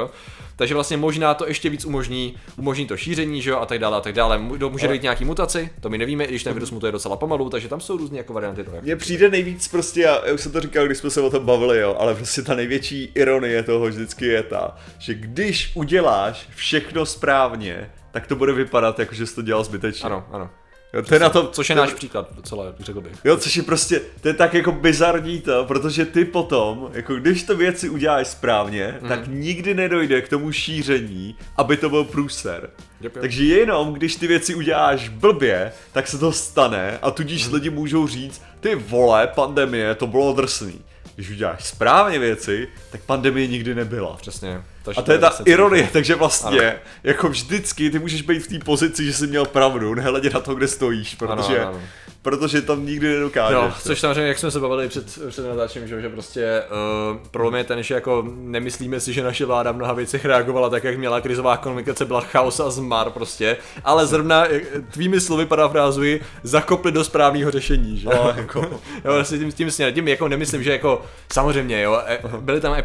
Takže 0.55 0.73
vlastně 0.73 0.97
možná 0.97 1.33
to 1.33 1.47
ještě 1.47 1.69
víc 1.69 1.85
umožní, 1.85 2.35
umožní 2.57 2.85
to 2.85 2.97
šíření, 2.97 3.41
že 3.41 3.49
jo, 3.49 3.57
a 3.57 3.65
tak 3.65 3.79
dále, 3.79 3.97
a 3.97 4.01
tak 4.01 4.13
dále. 4.13 4.37
Může 4.37 4.87
dojít 4.87 5.03
nějaký 5.03 5.25
mutaci, 5.25 5.69
to 5.79 5.89
my 5.89 5.97
nevíme, 5.97 6.23
i 6.23 6.27
když 6.27 6.43
ten 6.43 6.53
virus 6.53 6.71
mutuje 6.71 6.91
docela 6.91 7.15
pomalu, 7.15 7.49
takže 7.49 7.67
tam 7.67 7.81
jsou 7.81 7.97
různé 7.97 8.17
jako 8.17 8.33
varianty 8.33 8.63
toho. 8.63 8.77
Mně 8.81 8.95
přijde 8.95 9.29
nejvíc 9.29 9.67
prostě, 9.67 10.01
já, 10.01 10.25
já 10.25 10.33
už 10.33 10.41
jsem 10.41 10.51
to 10.51 10.61
říkal, 10.61 10.85
když 10.85 10.97
jsme 10.97 11.09
se 11.09 11.21
o 11.21 11.29
tom 11.29 11.45
bavili, 11.45 11.79
jo, 11.79 11.95
ale 11.99 12.15
prostě 12.15 12.41
ta 12.41 12.55
největší 12.55 13.11
ironie 13.15 13.63
toho 13.63 13.85
vždycky 13.85 14.25
je 14.25 14.43
ta, 14.43 14.77
že 14.97 15.13
když 15.13 15.71
uděláš 15.75 16.47
všechno 16.55 17.05
správně, 17.05 17.91
tak 18.17 18.27
to 18.27 18.35
bude 18.35 18.53
vypadat 18.53 18.99
jako, 18.99 19.15
že 19.15 19.25
jsi 19.25 19.35
to 19.35 19.41
dělal 19.41 19.63
zbytečně. 19.63 20.05
Ano, 20.05 20.25
ano. 20.31 20.49
Jo, 20.93 21.01
to 21.01 21.13
je 21.13 21.19
na 21.19 21.29
to, 21.29 21.47
což 21.47 21.69
je 21.69 21.75
to, 21.75 21.81
náš 21.81 21.93
příklad 21.93 22.35
docela, 22.35 22.65
řekl 22.79 23.01
bych. 23.01 23.13
Jo, 23.23 23.37
což 23.37 23.55
je 23.55 23.63
prostě, 23.63 24.01
to 24.21 24.27
je 24.27 24.33
tak 24.33 24.53
jako 24.53 24.71
bizarní 24.71 25.41
to, 25.41 25.65
protože 25.65 26.05
ty 26.05 26.25
potom, 26.25 26.89
jako 26.93 27.15
když 27.15 27.43
to 27.43 27.57
věci 27.57 27.89
uděláš 27.89 28.27
správně, 28.27 28.97
mm. 29.01 29.07
tak 29.09 29.27
nikdy 29.27 29.73
nedojde 29.73 30.21
k 30.21 30.29
tomu 30.29 30.51
šíření, 30.51 31.35
aby 31.57 31.77
to 31.77 31.89
byl 31.89 32.03
průser. 32.03 32.69
Yep, 33.01 33.15
yep. 33.15 33.21
Takže 33.21 33.43
jenom, 33.43 33.93
když 33.93 34.15
ty 34.15 34.27
věci 34.27 34.55
uděláš 34.55 35.09
blbě, 35.09 35.71
tak 35.91 36.07
se 36.07 36.17
to 36.17 36.31
stane 36.31 36.99
a 37.01 37.11
tudíž 37.11 37.47
mm. 37.47 37.53
lidi 37.53 37.69
můžou 37.69 38.07
říct, 38.07 38.41
ty 38.59 38.75
vole, 38.75 39.27
pandemie, 39.27 39.95
to 39.95 40.07
bylo 40.07 40.33
drsný. 40.33 40.81
Když 41.17 41.29
uděláš 41.29 41.65
správně 41.65 42.19
věci, 42.19 42.67
tak 42.91 43.01
pandemie 43.01 43.47
nikdy 43.47 43.75
nebyla. 43.75 44.17
Přesně. 44.21 44.61
Takže 44.83 45.01
A 45.01 45.03
to 45.03 45.11
je 45.11 45.17
ta 45.17 45.27
vlastně 45.27 45.51
ironie, 45.51 45.89
takže 45.93 46.15
vlastně, 46.15 46.75
jako 47.03 47.29
vždycky, 47.29 47.89
ty 47.89 47.99
můžeš 47.99 48.21
být 48.21 48.39
v 48.39 48.47
té 48.47 48.65
pozici, 48.65 49.05
že 49.05 49.13
jsi 49.13 49.27
měl 49.27 49.45
pravdu, 49.45 49.95
nehledě 49.95 50.29
na 50.29 50.39
to, 50.39 50.55
kde 50.55 50.67
stojíš, 50.67 51.15
protože, 51.15 51.59
ano, 51.59 51.67
ano. 51.67 51.81
Protože 52.21 52.61
tam 52.61 52.85
nikdy 52.85 53.07
nedokážeš. 53.13 53.55
No, 53.55 53.73
což 53.83 53.99
samozřejmě, 53.99 54.27
jak 54.27 54.37
jsme 54.37 54.51
se 54.51 54.59
bavili 54.59 54.87
před, 54.87 55.19
před 55.29 55.47
natáčením, 55.47 55.87
že, 55.87 56.01
že 56.01 56.09
prostě 56.09 56.63
uh, 57.11 57.17
problém 57.31 57.55
je 57.55 57.63
ten, 57.63 57.83
že 57.83 57.93
jako 57.93 58.23
nemyslíme 58.35 58.99
si, 58.99 59.13
že 59.13 59.23
naše 59.23 59.45
vláda 59.45 59.71
v 59.71 59.75
mnoha 59.75 59.93
věcech 59.93 60.25
reagovala 60.25 60.69
tak, 60.69 60.83
jak 60.83 60.97
měla 60.97 61.21
krizová 61.21 61.57
komunikace, 61.57 62.05
byla 62.05 62.21
chaos 62.21 62.59
a 62.59 62.69
zmar 62.69 63.09
prostě, 63.09 63.57
ale 63.83 64.05
zrovna 64.05 64.45
eh, 64.49 64.61
tvými 64.91 65.21
slovy 65.21 65.45
parafrázuji, 65.45 66.21
zakopli 66.43 66.91
do 66.91 67.03
správného 67.03 67.51
řešení, 67.51 67.97
že? 67.97 68.09
No, 68.09 68.33
jako, 68.37 68.59
Jo, 69.05 69.13
vlastně 69.13 69.37
tím, 69.37 69.51
tím 69.51 69.71
směrem, 69.71 69.95
tím 69.95 70.07
jako 70.07 70.27
nemyslím, 70.27 70.63
že 70.63 70.71
jako 70.71 71.01
samozřejmě, 71.33 71.81
jo, 71.81 72.01
e, 72.05 72.19
byly 72.39 72.61
tam 72.61 72.75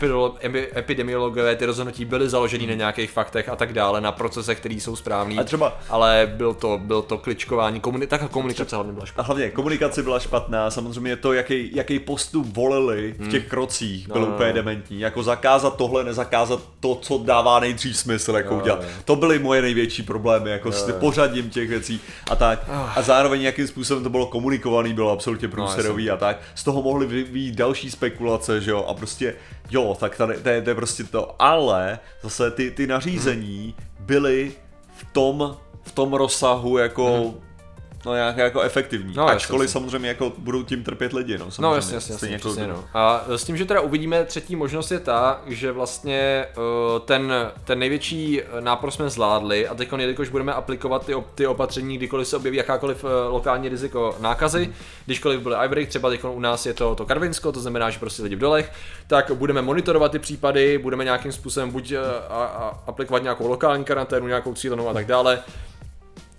epidemiologové, 0.76 1.56
ty 1.56 1.66
rozhodnutí 1.66 2.04
byly 2.04 2.28
založeny 2.28 2.66
na 2.66 2.74
nějakých 2.74 3.10
faktech 3.10 3.48
a 3.48 3.56
tak 3.56 3.72
dále, 3.72 4.00
na 4.00 4.12
procesech, 4.12 4.58
které 4.60 4.74
jsou 4.74 4.96
správný, 4.96 5.38
A 5.38 5.44
třeba- 5.44 5.78
ale 5.88 6.32
byl 6.36 6.54
to, 6.54 6.80
byl 6.82 7.02
to 7.02 7.18
kličkování, 7.18 7.80
komuni, 7.80 8.06
tak 8.06 8.30
komunikace 8.30 8.76
hlavně 8.76 8.92
byla 8.92 9.06
špatná. 9.06 9.21
A 9.22 9.24
hlavně 9.24 9.50
komunikace 9.50 10.02
byla 10.02 10.18
špatná, 10.18 10.70
samozřejmě 10.70 11.16
to, 11.16 11.32
jaký, 11.32 11.70
jaký 11.74 11.98
postup 11.98 12.56
volili 12.56 13.14
v 13.18 13.30
těch 13.30 13.48
krocích, 13.48 14.08
bylo 14.08 14.26
no, 14.26 14.34
úplně 14.34 14.48
no. 14.48 14.54
dementní. 14.54 15.00
Jako 15.00 15.22
zakázat 15.22 15.76
tohle, 15.76 16.04
nezakázat 16.04 16.60
to, 16.80 16.94
co 16.94 17.18
dává 17.18 17.60
nejdřív 17.60 17.96
smysl, 17.96 18.32
jako 18.32 18.54
Jo, 18.54 18.60
udělat. 18.60 18.84
To 19.04 19.16
byly 19.16 19.38
moje 19.38 19.62
největší 19.62 20.02
problémy, 20.02 20.50
jako 20.50 20.72
s 20.72 20.88
jo. 20.88 20.94
pořadím 21.00 21.50
těch 21.50 21.68
věcí 21.68 22.00
a 22.30 22.36
tak. 22.36 22.64
A 22.96 23.02
zároveň 23.02 23.42
jakým 23.42 23.66
způsobem 23.66 24.02
to 24.02 24.10
bylo 24.10 24.26
komunikovaný, 24.26 24.94
bylo 24.94 25.10
absolutně 25.10 25.48
No, 25.48 25.52
průserový 25.52 26.10
a 26.10 26.16
tak. 26.16 26.40
Z 26.54 26.64
toho 26.64 26.82
mohly 26.82 27.06
vyjít 27.06 27.54
další 27.54 27.90
spekulace, 27.90 28.60
že 28.60 28.70
jo, 28.70 28.84
a 28.88 28.94
prostě, 28.94 29.34
jo, 29.70 29.96
tak 30.00 30.16
tady, 30.16 30.36
to, 30.36 30.48
je, 30.48 30.62
to 30.62 30.70
je 30.70 30.74
prostě 30.74 31.04
to. 31.04 31.34
Ale 31.38 31.98
zase 32.22 32.50
ty, 32.50 32.70
ty 32.70 32.86
nařízení 32.86 33.74
byly 34.00 34.52
v 34.96 35.12
tom, 35.12 35.56
v 35.82 35.92
tom 35.92 36.12
rozsahu 36.12 36.78
jako 36.78 37.34
No 38.06 38.14
nějak 38.14 38.36
jako 38.36 38.60
efektivní. 38.60 39.14
No, 39.16 39.22
No, 39.22 39.28
jasně, 39.28 39.36
Ačkoliv 39.36 39.62
jasně. 39.68 39.72
samozřejmě 39.72 40.08
jako 40.08 40.32
budou 40.38 40.62
tím 40.62 40.84
trpět 40.84 41.12
lidi, 41.12 41.38
no. 41.38 41.44
No 41.44 41.50
samozřejmě. 41.50 41.74
jasně, 41.74 41.94
jasně, 41.94 41.96
jasně, 41.96 42.16
Stejně 42.16 42.34
jako- 42.34 42.48
přesně, 42.48 42.66
no. 42.66 42.84
A 42.94 43.24
s 43.28 43.44
tím, 43.44 43.56
že 43.56 43.64
teda 43.64 43.80
uvidíme, 43.80 44.24
třetí 44.24 44.56
možnost 44.56 44.90
je 44.90 44.98
ta, 44.98 45.40
že 45.46 45.72
vlastně 45.72 46.46
uh, 46.56 46.62
ten, 47.00 47.32
ten 47.64 47.78
největší 47.78 48.40
nápor 48.60 48.90
jsme 48.90 49.10
zvládli 49.10 49.68
a 49.68 49.74
teď, 49.74 49.88
jelikož 49.98 50.28
budeme 50.28 50.52
aplikovat 50.52 51.06
ty, 51.06 51.14
ty 51.34 51.46
opatření, 51.46 51.96
kdykoliv 51.96 52.28
se 52.28 52.36
objeví 52.36 52.56
jakákoliv 52.56 53.04
uh, 53.04 53.10
lokální 53.28 53.68
riziko 53.68 54.16
nákazy, 54.20 54.60
Mhm. 54.66 54.74
kdykoliv 55.06 55.40
byl 55.40 55.56
Ivory, 55.64 55.86
třeba 55.86 56.10
teď 56.10 56.24
u 56.24 56.40
nás 56.40 56.66
je 56.66 56.74
to, 56.74 56.94
to 56.94 57.06
Karvinsko, 57.06 57.52
to 57.52 57.60
znamená, 57.60 57.90
že 57.90 57.98
prostě 57.98 58.22
lidi 58.22 58.36
v 58.36 58.38
dolech, 58.38 58.72
tak 59.06 59.30
budeme 59.34 59.62
monitorovat 59.62 60.12
ty 60.12 60.18
případy, 60.18 60.78
budeme 60.78 61.04
nějakým 61.04 61.32
způsobem 61.32 61.70
buď 61.70 61.92
uh, 61.92 61.98
a, 62.30 62.44
a, 62.44 62.78
aplikovat 62.86 63.22
nějakou 63.22 63.48
lokální 63.48 63.84
karanténu, 63.84 64.26
nějakou 64.26 64.54
cílenou 64.54 64.88
a 64.88 64.92
tak 64.92 65.06
dále, 65.06 65.38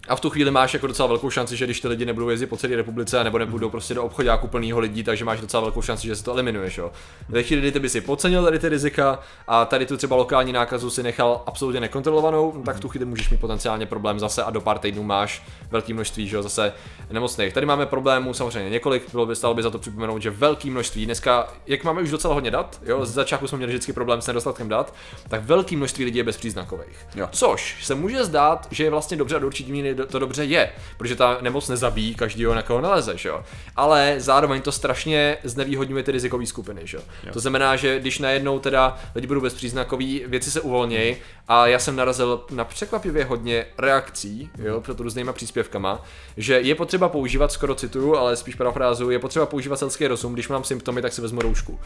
a 0.07 0.15
v 0.15 0.19
tu 0.19 0.29
chvíli 0.29 0.51
máš 0.51 0.73
jako 0.73 0.87
docela 0.87 1.07
velkou 1.07 1.29
šanci, 1.29 1.57
že 1.57 1.65
když 1.65 1.79
ty 1.79 1.87
lidi 1.87 2.05
nebudou 2.05 2.29
jezdit 2.29 2.47
po 2.47 2.57
celé 2.57 2.75
republice 2.75 3.23
nebo 3.23 3.37
nebudou 3.37 3.69
prostě 3.69 3.93
do 3.93 4.03
obchodáku 4.03 4.47
plného 4.47 4.79
lidí, 4.79 5.03
takže 5.03 5.25
máš 5.25 5.41
docela 5.41 5.61
velkou 5.61 5.81
šanci, 5.81 6.07
že 6.07 6.15
se 6.15 6.23
to 6.23 6.33
eliminuješ. 6.33 6.77
Jo. 6.77 6.91
Ve 7.29 7.43
chvíli, 7.43 7.61
kdy 7.61 7.71
ty 7.71 7.79
by 7.79 7.89
si 7.89 8.01
podcenil 8.01 8.43
tady 8.43 8.59
ty 8.59 8.69
rizika 8.69 9.19
a 9.47 9.65
tady 9.65 9.85
tu 9.85 9.97
třeba 9.97 10.15
lokální 10.15 10.53
nákazu 10.53 10.89
si 10.89 11.03
nechal 11.03 11.43
absolutně 11.45 11.79
nekontrolovanou, 11.79 12.53
no 12.55 12.63
tak 12.63 12.75
v 12.75 12.79
tu 12.79 12.89
chvíli 12.89 13.05
můžeš 13.05 13.29
mít 13.29 13.39
potenciálně 13.39 13.85
problém 13.85 14.19
zase 14.19 14.43
a 14.43 14.49
do 14.49 14.61
pár 14.61 14.79
týdnů 14.79 15.03
máš 15.03 15.43
velké 15.71 15.93
množství 15.93 16.27
že 16.27 16.35
jo, 16.35 16.43
zase 16.43 16.73
nemocných. 17.11 17.53
Tady 17.53 17.65
máme 17.65 17.85
problémů 17.85 18.33
samozřejmě 18.33 18.69
několik, 18.69 19.11
bylo 19.11 19.25
by 19.25 19.35
stalo 19.35 19.53
by 19.53 19.63
za 19.63 19.69
to 19.69 19.79
připomenout, 19.79 20.21
že 20.21 20.29
velké 20.29 20.69
množství, 20.69 21.05
dneska, 21.05 21.53
jak 21.67 21.83
máme 21.83 22.01
už 22.01 22.11
docela 22.11 22.33
hodně 22.33 22.51
dat, 22.51 22.81
jo, 22.85 23.05
z 23.05 23.13
začátku 23.13 23.47
jsme 23.47 23.57
měli 23.57 23.73
vždycky 23.73 23.93
problém 23.93 24.21
s 24.21 24.27
nedostatkem 24.27 24.69
dat, 24.69 24.93
tak 25.29 25.43
velké 25.43 25.75
množství 25.75 26.05
lidí 26.05 26.17
je 26.17 26.23
bezpříznakových. 26.23 27.07
Jo. 27.15 27.29
Což 27.31 27.85
se 27.85 27.95
může 27.95 28.25
zdát, 28.25 28.67
že 28.71 28.83
je 28.83 28.89
vlastně 28.89 29.17
dobře 29.17 29.35
a 29.35 29.39
do 29.39 29.47
určitý 29.47 29.71
míry 29.71 29.92
to 29.95 30.19
dobře 30.19 30.45
je, 30.45 30.69
protože 30.97 31.15
ta 31.15 31.37
nemoc 31.41 31.69
nezabíjí 31.69 32.15
každýho, 32.15 32.55
na 32.55 32.61
koho 32.61 32.81
naleze, 32.81 33.17
že 33.17 33.29
jo. 33.29 33.43
Ale 33.75 34.15
zároveň 34.17 34.61
to 34.61 34.71
strašně 34.71 35.37
znevýhodňuje 35.43 36.03
ty 36.03 36.11
rizikové 36.11 36.45
skupiny, 36.45 36.81
že 36.83 36.97
jo. 36.97 37.03
To 37.33 37.39
znamená, 37.39 37.75
že 37.75 37.99
když 37.99 38.19
najednou 38.19 38.59
teda 38.59 38.97
lidi 39.15 39.27
budou 39.27 39.41
bezpříznakoví, 39.41 40.23
věci 40.27 40.51
se 40.51 40.61
uvolnějí 40.61 41.15
a 41.47 41.67
já 41.67 41.79
jsem 41.79 41.95
narazil 41.95 42.45
na 42.51 42.65
překvapivě 42.65 43.25
hodně 43.25 43.65
reakcí, 43.77 44.49
jo, 44.57 44.81
před 44.81 44.99
různýma 44.99 45.33
příspěvkama, 45.33 46.03
že 46.37 46.59
je 46.59 46.75
potřeba 46.75 47.09
používat, 47.09 47.51
skoro 47.51 47.75
cituju, 47.75 48.15
ale 48.15 48.35
spíš 48.35 48.55
parafrázu, 48.55 49.09
je 49.09 49.19
potřeba 49.19 49.45
používat 49.45 49.79
selský 49.79 50.07
rozum, 50.07 50.33
když 50.33 50.47
mám 50.47 50.63
symptomy, 50.63 51.01
tak 51.01 51.13
si 51.13 51.21
vezmu 51.21 51.41
roušku. 51.41 51.79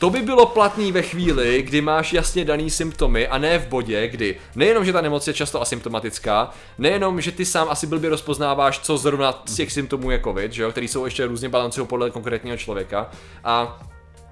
To 0.00 0.10
by 0.10 0.22
bylo 0.22 0.46
platný 0.46 0.92
ve 0.92 1.02
chvíli, 1.02 1.62
kdy 1.62 1.80
máš 1.80 2.12
jasně 2.12 2.44
daný 2.44 2.70
symptomy 2.70 3.28
a 3.28 3.38
ne 3.38 3.58
v 3.58 3.66
bodě, 3.66 4.08
kdy 4.08 4.36
nejenom, 4.56 4.84
že 4.84 4.92
ta 4.92 5.00
nemoc 5.00 5.26
je 5.26 5.34
často 5.34 5.62
asymptomatická, 5.62 6.50
nejenom, 6.78 7.20
že 7.20 7.32
ty 7.32 7.44
sám 7.44 7.68
asi 7.70 7.86
blbě 7.86 8.10
rozpoznáváš, 8.10 8.78
co 8.78 8.98
zrovna 8.98 9.42
z 9.46 9.54
těch 9.54 9.72
symptomů 9.72 10.10
je 10.10 10.20
covid, 10.24 10.52
že 10.52 10.62
jo, 10.62 10.70
který 10.70 10.88
jsou 10.88 11.04
ještě 11.04 11.26
různě 11.26 11.48
balancují 11.48 11.86
podle 11.86 12.10
konkrétního 12.10 12.56
člověka 12.56 13.10
a 13.44 13.80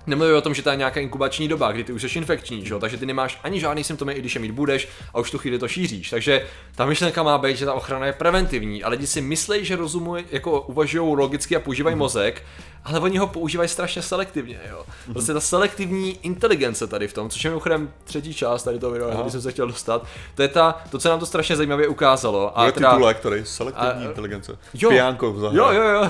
Nemluvím 0.09 0.37
o 0.37 0.41
tom, 0.41 0.55
že 0.55 0.63
to 0.63 0.71
je 0.71 0.77
nějaká 0.77 1.01
inkubační 1.01 1.49
doba, 1.49 1.73
kdy 1.73 1.85
ty 1.85 1.93
už 1.93 2.03
jsi 2.03 2.19
infekční, 2.19 2.67
že 2.67 2.75
jo? 2.75 2.81
takže 2.81 2.97
ty 2.97 3.07
nemáš 3.07 3.39
ani 3.43 3.61
žádný 3.61 3.85
symptomy, 3.85 4.13
i 4.13 4.19
když 4.19 4.35
je 4.35 4.41
mít 4.41 4.51
budeš 4.51 4.89
a 5.15 5.19
už 5.19 5.31
tu 5.31 5.39
chvíli 5.39 5.59
to 5.59 5.69
šíříš. 5.69 6.11
Takže 6.11 6.47
ta 6.75 6.87
myšlenka 6.87 7.23
má 7.23 7.39
být, 7.39 7.57
že 7.57 7.65
ta 7.65 7.75
ochrana 7.75 8.07
je 8.07 8.13
preventivní 8.13 8.85
a 8.85 8.89
lidi 8.89 9.07
si 9.07 9.21
myslí, 9.21 9.65
že 9.65 9.77
rozumují, 9.77 10.25
jako 10.31 10.61
uvažují 10.61 11.17
logicky 11.17 11.57
a 11.57 11.61
používají 11.61 11.97
mozek, 11.97 12.43
ale 12.85 13.01
oni 13.01 13.19
ho 13.19 13.27
používají 13.27 13.69
strašně 13.69 14.03
selektivně. 14.03 14.61
Jo? 14.71 14.85
Prostě 15.13 15.33
ta 15.33 15.41
selektivní 15.41 16.19
inteligence 16.23 16.87
tady 16.87 17.09
v 17.09 17.13
tom, 17.13 17.31
což 17.31 17.45
je 17.45 17.51
mimochodem 17.51 17.91
třetí 18.05 18.35
část 18.35 18.63
tady 18.63 18.79
toho 18.79 18.93
videa, 18.93 19.21
když 19.21 19.33
jsem 19.33 19.43
se 19.43 19.53
chtěl 19.53 19.67
dostat, 19.67 20.07
to 20.35 20.43
je 20.43 20.49
ta, 20.49 20.81
to, 20.91 20.99
co 20.99 21.09
nám 21.09 21.21
to 21.21 21.27
strašně 21.27 21.57
zajímavě 21.57 21.89
ukázalo. 21.89 22.59
A 22.59 22.61
Bude 22.61 22.73
teda- 22.73 22.91
titulek 22.91 23.21
tady, 23.21 23.45
selektivní 23.45 24.05
a- 24.05 24.09
inteligence. 24.09 24.59
Jo. 24.75 24.89
Pijanko 24.89 25.27
Jo, 25.53 25.73
jo, 25.73 25.83
jo, 25.83 26.09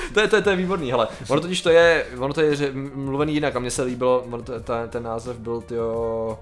to 0.14 0.20
je, 0.20 0.28
to 0.28 0.36
je, 0.36 0.42
to 0.42 0.50
je 0.50 0.56
výborný, 0.56 0.90
hele. 0.90 1.08
Ono 1.28 1.40
totiž 1.40 1.62
to 1.62 1.70
je, 1.70 2.06
ono 2.18 2.34
to 2.34 2.40
je 2.40 2.72
mluvený 2.94 3.35
jinak 3.36 3.56
a 3.56 3.58
mně 3.58 3.70
se 3.70 3.82
líbilo, 3.82 4.24
ten, 4.64 4.88
ten 4.88 5.02
název 5.02 5.36
byl, 5.38 5.60
tyjo, 5.60 6.38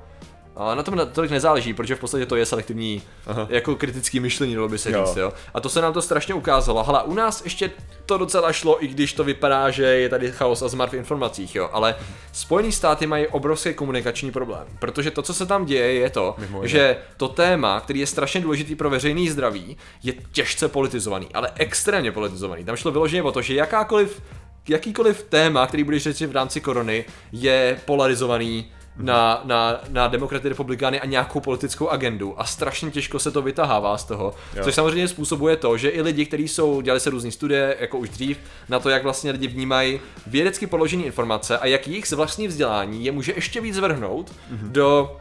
ale 0.56 0.76
na 0.76 0.82
tom 0.82 1.00
tolik 1.12 1.30
nezáleží, 1.30 1.74
protože 1.74 1.94
v 1.94 2.00
podstatě 2.00 2.26
to 2.26 2.36
je 2.36 2.46
selektivní, 2.46 3.02
Aha. 3.26 3.46
jako 3.50 3.76
kritický 3.76 4.20
myšlení, 4.20 4.54
dalo 4.54 4.68
by 4.68 4.78
se 4.78 4.90
Jo. 4.92 5.06
říct, 5.06 5.16
jo. 5.16 5.32
A 5.54 5.60
to 5.60 5.68
se 5.68 5.80
nám 5.80 5.92
to 5.92 6.02
strašně 6.02 6.34
ukázalo. 6.34 6.84
Hele, 6.84 7.02
u 7.02 7.14
nás 7.14 7.44
ještě 7.44 7.70
to 8.06 8.18
docela 8.18 8.52
šlo, 8.52 8.84
i 8.84 8.86
když 8.88 9.12
to 9.12 9.24
vypadá, 9.24 9.70
že 9.70 9.84
je 9.84 10.08
tady 10.08 10.32
chaos 10.32 10.62
a 10.62 10.68
zmar 10.68 10.88
v 10.90 10.94
informacích, 10.94 11.54
jo. 11.54 11.68
Ale 11.72 11.94
Spojený 12.32 12.72
státy 12.72 13.06
mají 13.06 13.26
obrovský 13.26 13.74
komunikační 13.74 14.30
problém, 14.30 14.66
protože 14.78 15.10
to, 15.10 15.22
co 15.22 15.34
se 15.34 15.46
tam 15.46 15.64
děje, 15.64 15.92
je 15.92 16.10
to, 16.10 16.34
Mimo 16.38 16.66
že 16.66 16.96
to 17.16 17.28
téma, 17.28 17.80
který 17.80 18.00
je 18.00 18.06
strašně 18.06 18.40
důležitý 18.40 18.74
pro 18.74 18.90
veřejný 18.90 19.30
zdraví, 19.30 19.76
je 20.02 20.12
těžce 20.32 20.68
politizovaný, 20.68 21.28
ale 21.34 21.50
extrémně 21.54 22.12
politizovaný. 22.12 22.64
Tam 22.64 22.76
šlo 22.76 22.90
vyloženě 22.90 23.22
o 23.22 23.32
to, 23.32 23.42
že 23.42 23.54
jakákoliv, 23.54 24.22
jakýkoliv 24.68 25.22
téma, 25.22 25.66
který 25.66 25.84
budeš 25.84 26.02
řešit 26.02 26.26
v 26.26 26.32
rámci 26.32 26.60
korony, 26.60 27.04
je 27.32 27.80
polarizovaný 27.84 28.66
na, 28.96 29.40
na, 29.44 29.80
na 29.88 30.08
demokraty, 30.08 30.48
republikány 30.48 31.00
a 31.00 31.06
nějakou 31.06 31.40
politickou 31.40 31.88
agendu. 31.88 32.40
A 32.40 32.44
strašně 32.44 32.90
těžko 32.90 33.18
se 33.18 33.30
to 33.30 33.42
vytahává 33.42 33.98
z 33.98 34.04
toho, 34.04 34.34
Jo. 34.56 34.64
což 34.64 34.74
samozřejmě 34.74 35.08
způsobuje 35.08 35.56
to, 35.56 35.76
že 35.76 35.88
i 35.88 36.02
lidi, 36.02 36.26
kteří 36.26 36.48
jsou, 36.48 36.80
dělali 36.80 37.00
se 37.00 37.10
různé 37.10 37.30
studie, 37.30 37.76
jako 37.80 37.98
už 37.98 38.08
dřív, 38.08 38.38
na 38.68 38.78
to, 38.78 38.90
jak 38.90 39.02
vlastně 39.02 39.30
lidi 39.30 39.46
vnímají 39.46 40.00
vědecky 40.26 40.66
podložené 40.66 41.02
informace 41.02 41.58
a 41.58 41.66
jak 41.66 41.88
jejich 41.88 42.12
vlastní 42.12 42.48
vzdělání 42.48 43.04
je 43.04 43.12
může 43.12 43.32
ještě 43.36 43.60
víc 43.60 43.74
zvrhnout 43.74 44.32
do 44.62 45.16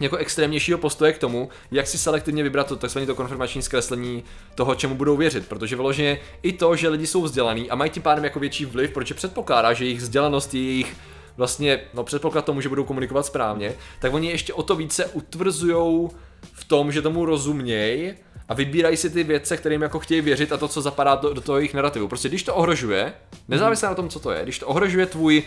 jako 0.00 0.16
extrémnějšího 0.16 0.78
postoje 0.78 1.12
k 1.12 1.18
tomu, 1.18 1.48
jak 1.70 1.86
si 1.86 1.98
selektivně 1.98 2.42
vybrat 2.42 2.66
to 2.66 2.76
takzvané 2.76 3.06
to 3.06 3.14
konfirmační 3.14 3.62
zkreslení 3.62 4.24
toho, 4.54 4.74
čemu 4.74 4.94
budou 4.94 5.16
věřit. 5.16 5.48
Protože 5.48 5.76
vyloženě 5.76 6.18
i 6.42 6.52
to, 6.52 6.76
že 6.76 6.88
lidi 6.88 7.06
jsou 7.06 7.22
vzdělaní 7.22 7.70
a 7.70 7.74
mají 7.74 7.90
tím 7.90 8.02
pádem 8.02 8.24
jako 8.24 8.40
větší 8.40 8.64
vliv, 8.64 8.90
protože 8.90 9.14
předpokládá, 9.14 9.72
že 9.72 9.84
jejich 9.84 10.00
vzdělanost 10.00 10.54
je 10.54 10.62
jejich 10.62 10.96
vlastně, 11.36 11.80
no 11.94 12.04
předpoklad 12.04 12.44
tomu, 12.44 12.60
že 12.60 12.68
budou 12.68 12.84
komunikovat 12.84 13.26
správně, 13.26 13.74
tak 14.00 14.14
oni 14.14 14.28
ještě 14.30 14.52
o 14.52 14.62
to 14.62 14.76
více 14.76 15.06
utvrzujou 15.06 16.10
v 16.52 16.64
tom, 16.64 16.92
že 16.92 17.02
tomu 17.02 17.24
rozumějí 17.24 18.14
a 18.48 18.54
vybírají 18.54 18.96
si 18.96 19.10
ty 19.10 19.24
věci, 19.24 19.56
kterým 19.56 19.82
jako 19.82 19.98
chtějí 19.98 20.20
věřit 20.20 20.52
a 20.52 20.56
to, 20.56 20.68
co 20.68 20.82
zapadá 20.82 21.14
do, 21.14 21.32
do 21.32 21.40
toho 21.40 21.58
jejich 21.58 21.74
narrativu. 21.74 22.08
Prostě 22.08 22.28
když 22.28 22.42
to 22.42 22.54
ohrožuje, 22.54 23.12
nezávisle 23.48 23.88
na 23.88 23.94
tom, 23.94 24.08
co 24.08 24.20
to 24.20 24.30
je, 24.30 24.42
když 24.42 24.58
to 24.58 24.66
ohrožuje 24.66 25.06
tvůj 25.06 25.42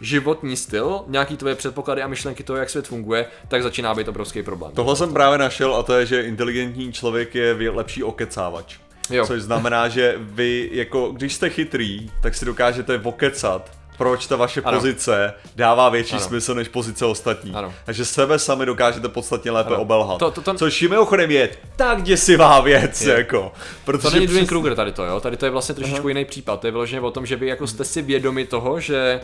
životní 0.00 0.56
styl, 0.56 1.00
nějaký 1.06 1.36
tvoje 1.36 1.54
předpoklady 1.54 2.02
a 2.02 2.06
myšlenky 2.06 2.42
toho, 2.42 2.56
jak 2.56 2.70
svět 2.70 2.88
funguje, 2.88 3.26
tak 3.48 3.62
začíná 3.62 3.94
být 3.94 4.08
obrovský 4.08 4.42
problém. 4.42 4.72
Tohle 4.72 4.96
jsem 4.96 5.12
právě 5.12 5.38
našel 5.38 5.74
a 5.74 5.82
to 5.82 5.94
je, 5.94 6.06
že 6.06 6.22
inteligentní 6.22 6.92
člověk 6.92 7.34
je 7.34 7.70
lepší 7.70 8.02
okecávač. 8.02 8.76
Jo. 9.10 9.26
Což 9.26 9.42
znamená, 9.42 9.88
že 9.88 10.14
vy, 10.18 10.70
jako, 10.72 11.12
když 11.12 11.34
jste 11.34 11.50
chytrý, 11.50 12.10
tak 12.22 12.34
si 12.34 12.44
dokážete 12.44 13.00
okecat, 13.02 13.70
proč 13.98 14.26
ta 14.26 14.36
vaše 14.36 14.60
Ano. 14.60 14.78
pozice 14.78 15.34
dává 15.56 15.88
větší 15.88 16.12
Ano. 16.16 16.24
smysl 16.24 16.54
než 16.54 16.68
pozice 16.68 17.06
ostatní. 17.06 17.52
Ano. 17.54 17.74
Takže 17.84 18.04
sebe 18.04 18.38
sami 18.38 18.66
dokážete 18.66 19.08
podstatně 19.08 19.50
lépe 19.50 19.70
Ano. 19.70 19.82
obelhat. 19.82 20.18
To- 20.18 20.30
to- 20.30 20.40
to- 20.40 20.54
Což 20.54 20.82
mimochodem 20.82 21.30
je 21.30 21.48
tak 21.76 22.02
děsivá 22.02 22.60
věc, 22.60 23.00
Je. 23.00 23.14
jako. 23.14 23.52
Protože 23.84 24.08
To 24.10 24.14
není 24.14 24.26
přes- 24.26 24.48
Kruger 24.48 24.74
tady 24.74 24.92
to, 24.92 25.04
jo? 25.04 25.20
Tady 25.20 25.36
to 25.36 25.44
je 25.44 25.50
vlastně 25.50 25.74
trošičku 25.74 26.08
jiný 26.08 26.24
případ. 26.24 26.60
To 26.60 26.66
je 26.66 26.70
vyloženě 26.70 27.00
o 27.00 27.10
tom, 27.10 27.26
že 27.26 27.36
vy 27.36 27.46
jako 27.46 27.66
jste 27.66 27.84
si 27.84 28.02
vědomi 28.02 28.44
toho, 28.44 28.80
že 28.80 29.20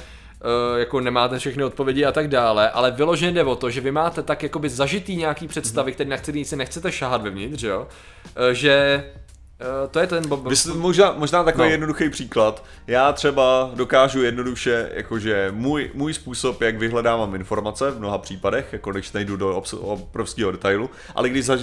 Uh, 0.72 0.78
jako 0.78 1.00
nemáte 1.00 1.38
všechny 1.38 1.64
odpovědi 1.64 2.04
a 2.04 2.12
tak 2.12 2.28
dále, 2.28 2.70
ale 2.70 2.90
vyloženě 2.90 3.32
jde 3.32 3.44
o 3.44 3.56
to, 3.56 3.70
že 3.70 3.80
vy 3.80 3.90
máte 3.92 4.22
tak 4.22 4.42
jakoby 4.42 4.68
zažitý 4.68 5.16
nějaký 5.16 5.48
představy, 5.48 5.92
který, 5.92 6.10
na 6.10 6.16
který 6.16 6.44
si 6.44 6.56
nechcete 6.56 6.92
šahat 6.92 7.22
vevnitř, 7.22 7.60
že 7.60 7.68
jo? 7.68 7.80
Uh, 7.80 8.48
že 8.52 9.04
to 9.90 9.98
je 9.98 10.06
ten 10.06 10.28
Bob... 10.28 10.46
Vys, 10.48 10.66
možná, 10.66 11.12
možná 11.16 11.44
takový 11.44 11.64
No. 11.64 11.70
jednoduchý 11.70 12.10
příklad. 12.10 12.64
Já 12.86 13.12
třeba 13.12 13.70
dokážu 13.74 14.22
jednoduše, 14.22 14.90
jakože 14.94 15.48
můj, 15.54 15.90
můj 15.94 16.14
způsob, 16.14 16.60
jak 16.62 16.78
vyhledávám 16.78 17.34
informace 17.34 17.90
v 17.90 17.98
mnoha 17.98 18.18
případech, 18.18 18.68
jako 18.72 18.92
když 18.92 19.12
nejdu 19.12 19.36
do 19.36 19.60
obs- 19.60 19.78
obrovského 19.80 20.50
detailu, 20.52 20.90
ale 21.14 21.28
když, 21.28 21.44
zaž, 21.44 21.60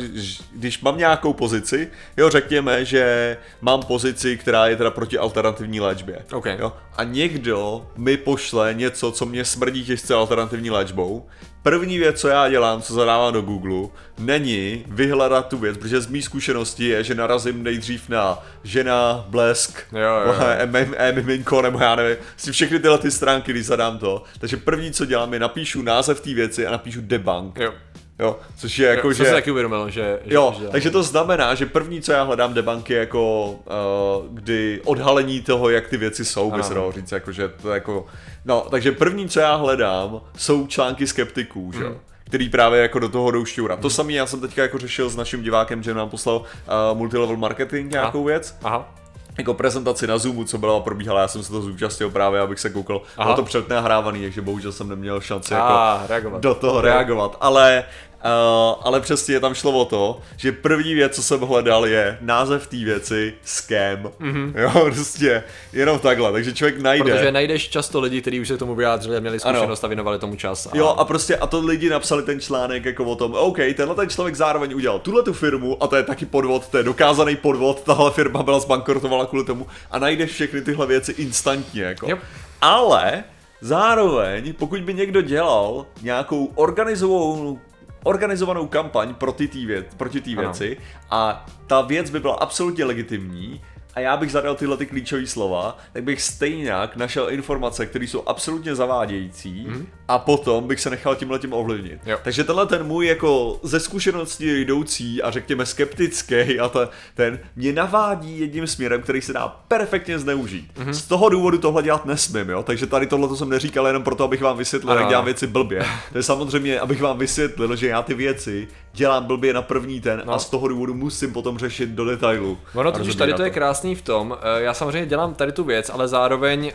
když 0.56 0.82
mám 0.82 0.98
nějakou 0.98 1.34
pozici, 1.34 1.92
jo, 2.18 2.30
řekněme, 2.30 2.86
že 2.86 3.38
mám 3.62 3.84
pozici, 3.84 4.38
která 4.38 4.68
je 4.68 4.76
teda 4.76 4.92
proti 4.92 5.18
alternativní 5.18 5.80
léčbě. 5.82 6.26
OK. 6.34 6.46
Jo, 6.60 6.74
a 6.98 7.04
někdo 7.04 7.88
mi 7.98 8.18
pošle 8.18 8.74
něco, 8.74 9.12
co 9.12 9.26
mě 9.26 9.46
smrdí 9.46 9.86
těžce 9.86 10.14
alternativní 10.14 10.70
léčbou, 10.72 11.26
První 11.66 11.98
věc, 11.98 12.20
co 12.20 12.28
já 12.28 12.50
dělám, 12.50 12.82
co 12.82 12.94
zadávám 12.94 13.34
do 13.34 13.42
Google, 13.42 13.90
není 14.20 14.86
vyhledat 14.88 15.48
tu 15.48 15.58
věc, 15.58 15.78
protože 15.78 16.02
z 16.02 16.08
mý 16.08 16.22
zkušenosti 16.22 16.86
je, 16.86 17.04
že 17.04 17.16
narazím 17.16 17.64
nejdřív 17.64 18.10
na 18.10 18.40
žena, 18.64 19.26
blesk, 19.30 19.84
e, 19.94 20.88
e, 20.98 21.12
miminko, 21.12 21.62
nebo 21.62 21.80
já 21.80 21.96
nevím, 21.96 22.18
si 22.38 22.52
všechny 22.52 22.80
tyhle 22.80 22.98
ty 22.98 23.12
stránky, 23.12 23.52
když 23.52 23.66
zadám 23.66 23.98
to. 23.98 24.24
Takže 24.40 24.58
první, 24.58 24.92
co 24.92 25.06
dělám, 25.06 25.34
je 25.34 25.40
napíšu 25.40 25.82
název 25.82 26.22
té 26.22 26.34
věci 26.34 26.68
a 26.68 26.72
napíšu 26.72 27.02
debunk. 27.02 27.58
Jo. 27.60 27.74
Jo, 28.20 28.40
což 28.58 28.80
je 28.80 28.88
jako, 28.88 28.98
Jako, 28.98 29.14
že... 29.14 29.26
se 29.26 29.32
taky 29.32 29.52
uvědomil, 29.52 29.90
že... 29.90 30.20
že 30.26 30.36
Jo, 30.36 30.56
že 30.60 30.68
takže 30.68 30.92
to 30.92 31.04
znamená, 31.04 31.56
že 31.56 31.66
první, 31.66 32.02
co 32.02 32.12
já 32.12 32.24
hledám 32.24 32.54
debunky, 32.54 32.94
je 32.94 33.00
jako 33.00 33.50
uh, 33.50 34.36
kdy 34.36 34.82
odhalení 34.86 35.42
toho, 35.42 35.70
jak 35.70 35.88
ty 35.88 35.98
věci 35.98 36.26
jsou, 36.26 36.52
by 36.52 36.64
se 36.64 36.74
dalo 36.74 36.92
říct, 36.92 37.12
jako, 37.12 37.32
že 37.32 37.48
to 37.62 37.74
jako, 37.74 38.06
no, 38.46 38.68
takže 38.72 38.92
první, 38.92 39.30
co 39.30 39.40
já 39.40 39.56
hledám, 39.56 40.22
jsou 40.38 40.68
články 40.68 41.08
skeptiků, 41.08 41.72
že 41.72 41.84
jo. 41.84 41.90
Hmm. 41.90 42.00
který 42.24 42.50
právě 42.50 42.82
jako 42.82 43.00
do 43.00 43.10
toho 43.10 43.32
jdou 43.32 43.46
šťourat. 43.46 43.80
To 43.80 43.90
samé 43.90 44.14
já 44.14 44.26
jsem 44.26 44.40
teďka 44.40 44.62
jako 44.62 44.78
řešil 44.78 45.10
s 45.10 45.16
naším 45.16 45.44
divákem, 45.44 45.84
že 45.84 45.94
nám 45.94 46.10
poslal 46.10 46.38
uh, 46.38 46.98
multilevel 46.98 47.38
marketing 47.38 47.92
nějakou 47.92 48.24
věc, 48.24 48.56
Aha. 48.64 48.96
Jako 49.38 49.54
prezentaci 49.54 50.08
na 50.08 50.18
Zoomu, 50.18 50.44
co 50.44 50.58
byla 50.58 50.80
probíhala, 50.80 51.22
já 51.22 51.28
jsem 51.28 51.44
se 51.44 51.52
to 51.52 51.62
zúčastnil 51.62 52.10
právě, 52.10 52.40
abych 52.40 52.60
se 52.60 52.70
koukal. 52.70 53.02
Aha. 53.18 53.26
Bylo 53.26 53.36
to 53.36 53.44
přednahrávaný, 53.44 54.22
takže 54.22 54.42
bohužel 54.42 54.72
jsem 54.72 54.90
neměl 54.90 55.22
šanci 55.22 55.54
jako 55.54 55.74
reagovat. 56.08 56.42
do 56.42 56.56
toho 56.56 56.82
reagovat, 56.82 57.38
ale, 57.42 57.84
uh, 58.26 58.82
ale 58.82 59.02
přesně 59.02 59.40
tam 59.40 59.54
šlo 59.54 59.72
o 59.72 59.86
to, 59.86 60.20
že 60.38 60.52
první 60.52 60.94
věc, 60.94 61.16
co 61.16 61.24
jsem 61.24 61.40
hledal, 61.40 61.86
je 61.86 62.18
název 62.22 62.68
té 62.68 62.78
věci 62.78 63.34
scam. 63.44 64.04
Mm-hmm. 64.22 64.54
Jo, 64.56 64.72
prostě 64.94 65.44
jenom 65.74 66.00
takhle, 66.00 66.32
takže 66.32 66.54
člověk 66.54 66.82
najde. 66.82 67.12
Protože 67.12 67.32
najdeš 67.32 67.70
často 67.70 68.00
lidi, 68.00 68.22
kteří 68.22 68.40
už 68.40 68.48
se 68.48 68.58
tomu 68.58 68.76
vyjádřili 68.76 69.18
a 69.18 69.20
měli 69.20 69.40
zkušenost 69.40 69.84
a 69.84 69.88
věnovali 69.88 70.20
tomu 70.20 70.36
čas. 70.36 70.66
A... 70.66 70.78
Jo, 70.78 70.88
a 70.88 71.06
prostě 71.06 71.38
a 71.38 71.48
to 71.48 71.60
lidi 71.60 71.90
napsali 71.90 72.24
ten 72.24 72.40
článek 72.40 72.86
jako 72.86 73.04
o 73.04 73.16
tom, 73.16 73.34
OK, 73.34 73.58
tenhle 73.78 73.96
ten 73.96 74.10
člověk 74.10 74.36
zároveň 74.36 74.74
udělal 74.74 75.00
tuhle 75.00 75.24
tu 75.24 75.34
firmu 75.34 75.84
a 75.84 75.88
to 75.88 75.96
je 75.96 76.04
taky 76.04 76.26
podvod, 76.26 76.68
to 76.68 76.78
je 76.78 76.84
dokázaný 76.84 77.36
podvod, 77.36 77.84
tahle 77.84 78.12
firma 78.12 78.44
byla 78.44 78.60
zbankrotovala 78.60 79.26
kvůli 79.26 79.46
tomu 79.46 79.68
a 79.92 80.00
najdeš 80.00 80.32
všechny 80.32 80.62
tyhle 80.62 80.88
věci 80.88 81.12
instantně, 81.12 81.84
jako. 81.84 82.10
Jo. 82.10 82.18
Ale 82.62 83.24
zároveň, 83.62 84.54
pokud 84.54 84.82
by 84.82 84.94
někdo 84.94 85.22
dělal 85.22 85.86
nějakou 86.02 86.52
organizovanou 86.56 87.60
organizovanou 88.06 88.68
kampaň 88.68 89.14
proti 89.14 89.48
té 89.48 89.66
věc, 89.66 89.86
proti 89.98 90.22
té 90.22 90.36
věci 90.36 90.78
a 91.12 91.46
ta 91.68 91.82
věc 91.82 92.10
by 92.10 92.20
byla 92.20 92.36
absolutně 92.36 92.86
legitimní 92.86 93.62
a 93.96 94.00
já 94.00 94.18
bych 94.18 94.32
zadal 94.32 94.56
tyhle 94.56 94.78
ty 94.78 94.86
klíčové 94.86 95.28
slova, 95.28 95.78
tak 95.94 96.04
bych 96.04 96.22
stejně 96.22 96.74
našel 96.96 97.30
informace, 97.30 97.86
které 97.86 98.06
jsou 98.06 98.24
absolutně 98.28 98.76
zavádějící 98.76 99.68
a 100.08 100.20
potom 100.20 100.68
bych 100.68 100.80
se 100.80 100.90
nechal 100.90 101.16
tímhle 101.16 101.40
tím 101.40 101.54
ovlivnit. 101.54 102.00
Jo. 102.06 102.18
Takže 102.24 102.44
tenhle 102.44 102.66
ten 102.66 102.84
můj 102.84 103.08
jako 103.08 103.60
ze 103.64 103.80
zkušenosti 103.80 104.46
jdoucí 104.48 105.22
a 105.22 105.32
řekněme 105.32 105.66
skeptický 105.66 106.60
a 106.60 106.70
ta, 106.70 106.90
ten 107.14 107.40
mě 107.56 107.74
navádí 107.74 108.40
jedním 108.40 108.68
směrem, 108.68 109.02
který 109.02 109.22
se 109.22 109.34
dá 109.34 109.48
perfektně 109.68 110.20
zneužít. 110.20 110.72
Mhm. 110.78 110.94
Z 110.94 111.02
toho 111.02 111.30
důvodu 111.30 111.58
tohle 111.58 111.84
dělat 111.84 112.06
nesmím, 112.06 112.50
jo? 112.50 112.64
takže 112.64 112.88
tady 112.88 113.08
tohle 113.08 113.28
to 113.28 113.36
jsem 113.36 113.50
neříkal 113.50 113.88
jenom 113.88 114.04
proto, 114.04 114.24
abych 114.24 114.42
vám 114.42 114.58
vysvětlil, 114.58 114.92
Ano, 114.92 115.02
jak 115.02 115.10
dělám 115.10 115.26
věci 115.26 115.48
blbě. 115.48 115.86
To 116.12 116.18
je 116.18 116.24
samozřejmě, 116.24 116.80
abych 116.80 117.02
vám 117.02 117.18
vysvětlil, 117.18 117.76
že 117.76 117.88
já 117.88 118.02
ty 118.02 118.14
věci 118.14 118.68
dělám 118.96 119.26
blbě 119.26 119.54
na 119.54 119.62
první 119.62 120.02
ten 120.02 120.24
No. 120.26 120.34
a 120.34 120.40
z 120.40 120.50
toho 120.50 120.68
důvodu 120.68 120.94
musím 120.94 121.34
potom 121.34 121.58
řešit 121.58 121.90
do 121.90 122.06
detailu. 122.06 122.58
Ono 122.76 122.92
totiž 122.92 123.16
tady 123.16 123.34
to 123.34 123.42
je 123.42 123.46
rozebírat 123.46 123.54
krásný 123.54 123.96
v 123.96 124.02
tom, 124.02 124.38
eh, 124.42 124.62
já 124.62 124.74
samozřejmě 124.74 125.06
dělám 125.06 125.34
tady 125.34 125.52
tu 125.52 125.64
věc, 125.64 125.90
ale 125.90 126.08
zároveň 126.08 126.66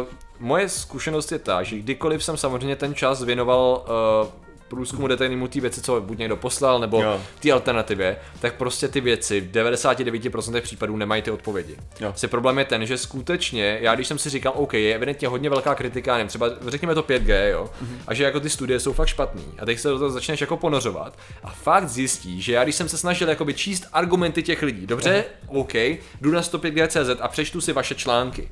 uh, 0.00 0.06
moje 0.40 0.68
zkušenost 0.68 1.32
je 1.32 1.38
ta, 1.38 1.62
že 1.62 1.76
kdykoliv 1.78 2.24
jsem 2.24 2.36
samozřejmě 2.36 2.76
ten 2.76 2.94
čas 2.94 3.22
věnoval 3.22 3.84
uh, 4.22 4.43
průzkumu 4.68 5.08
detailnímu 5.08 5.48
té 5.48 5.60
věci, 5.60 5.80
co 5.80 6.00
buď 6.00 6.18
někdo 6.18 6.36
poslal, 6.36 6.78
nebo 6.78 7.02
Jo. 7.02 7.20
té 7.40 7.52
alternativě, 7.52 8.16
tak 8.40 8.54
prostě 8.54 8.88
ty 8.88 9.00
věci 9.00 9.40
v 9.40 9.52
99% 9.52 10.60
případů 10.60 10.96
nemají 10.96 11.22
ty 11.22 11.30
odpovědi. 11.30 11.76
Jo. 12.00 12.12
Si 12.16 12.28
problém 12.28 12.58
je 12.58 12.64
ten, 12.64 12.86
že 12.86 12.98
skutečně, 12.98 13.78
já 13.80 13.94
když 13.94 14.06
jsem 14.06 14.18
si 14.18 14.30
říkal, 14.30 14.52
OK, 14.56 14.74
je 14.74 14.94
evidentně 14.94 15.28
hodně 15.28 15.50
velká 15.50 15.74
kritika, 15.74 16.12
nevím, 16.12 16.28
třeba 16.28 16.50
řekněme 16.66 16.94
to 16.94 17.02
5G, 17.02 17.48
jo, 17.48 17.70
a 18.06 18.14
že 18.14 18.24
jako 18.24 18.40
ty 18.40 18.50
studie 18.50 18.80
jsou 18.80 18.92
fakt 18.92 19.08
špatný. 19.08 19.44
A 19.58 19.66
teď 19.66 19.78
se 19.78 19.88
do 19.88 19.98
toho 19.98 20.10
začneš 20.10 20.40
jako 20.40 20.56
ponořovat 20.56 21.18
a 21.42 21.50
fakt 21.50 21.88
zjistíš, 21.88 22.44
že 22.44 22.52
já 22.52 22.64
když 22.64 22.76
jsem 22.76 22.88
se 22.88 22.98
snažil 22.98 23.28
jakoby 23.28 23.54
číst 23.54 23.86
argumenty 23.92 24.42
těch 24.42 24.62
lidí, 24.62 24.86
dobře, 24.86 25.24
OK, 25.46 25.74
jdu 26.20 26.30
na 26.32 26.40
105G.cz 26.40 27.20
a 27.20 27.28
přečtu 27.28 27.60
si 27.60 27.72
vaše 27.72 27.94
články. 27.94 28.50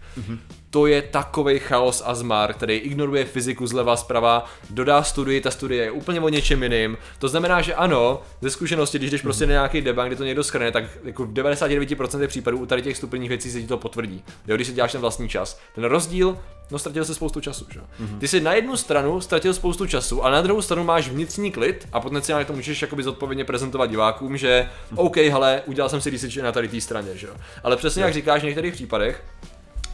To 0.72 0.87
je 0.87 1.02
takový 1.02 1.58
chaos 1.58 2.02
a 2.06 2.14
zmar, 2.14 2.54
který 2.54 2.76
ignoruje 2.76 3.24
fyziku 3.24 3.66
zleva 3.66 3.96
zprava, 3.96 4.44
dodá 4.70 5.02
studii, 5.02 5.40
ta 5.40 5.50
studie 5.50 5.85
je 5.85 5.90
úplně 5.90 6.20
o 6.20 6.28
něčem 6.28 6.62
jiným. 6.62 6.98
To 7.18 7.28
znamená, 7.28 7.62
že 7.62 7.74
ano, 7.74 8.22
ze 8.40 8.50
zkušenosti, 8.50 8.98
když 8.98 9.11
jdeš 9.11 9.22
prostě 9.22 9.46
na 9.46 9.52
nějaký 9.52 9.80
debug, 9.80 10.06
kde 10.06 10.16
to 10.16 10.24
někdo 10.24 10.44
schrne, 10.44 10.72
tak 10.72 10.85
jako 11.04 11.24
v 11.24 11.32
99% 11.32 12.26
případů 12.26 12.58
u 12.58 12.66
tady 12.66 12.82
těch 12.82 12.96
stupních 12.96 13.28
věcí 13.28 13.50
se 13.50 13.61
ti 13.61 13.66
to 13.66 13.76
potvrdí. 13.76 14.24
Jo, 14.46 14.56
když 14.56 14.66
si 14.66 14.72
děláš 14.72 14.92
ten 14.92 15.00
vlastní 15.00 15.28
čas. 15.28 15.61
Ten 15.74 15.85
rozdíl, 15.85 16.38
no 16.70 16.78
ztratil 16.78 17.04
se 17.04 17.14
spoustu 17.14 17.40
času, 17.40 17.66
že? 17.70 17.80
Mm-hmm. 17.80 18.18
Ty 18.18 18.28
si 18.28 18.40
na 18.40 18.52
jednu 18.52 18.76
stranu 18.76 19.20
ztratil 19.20 19.54
spoustu 19.54 19.87
času, 19.87 20.24
ale 20.24 20.32
na 20.32 20.42
druhou 20.42 20.62
stranu 20.62 20.85
máš 20.85 21.08
vnitřní 21.08 21.52
klid 21.52 21.88
a 21.92 22.00
potenciálně 22.00 22.44
to 22.44 22.52
můžeš 22.52 22.82
jakoby 22.82 23.02
zodpovědně 23.02 23.44
prezentovat 23.44 23.87
divákům, 23.87 24.37
že 24.37 24.68
OK, 24.94 25.16
hele, 25.16 25.62
udělal 25.66 25.88
jsem 25.88 26.00
si 26.00 26.11
research 26.11 26.37
na 26.37 26.52
tady 26.52 26.68
té 26.68 26.80
straně, 26.80 27.16
že 27.16 27.26
jo. 27.26 27.35
Ale 27.62 27.76
přesně 27.76 28.02
jak 28.02 28.14
říkáš 28.14 28.42
v 28.42 28.44
některých 28.44 28.74
případech, 28.74 29.24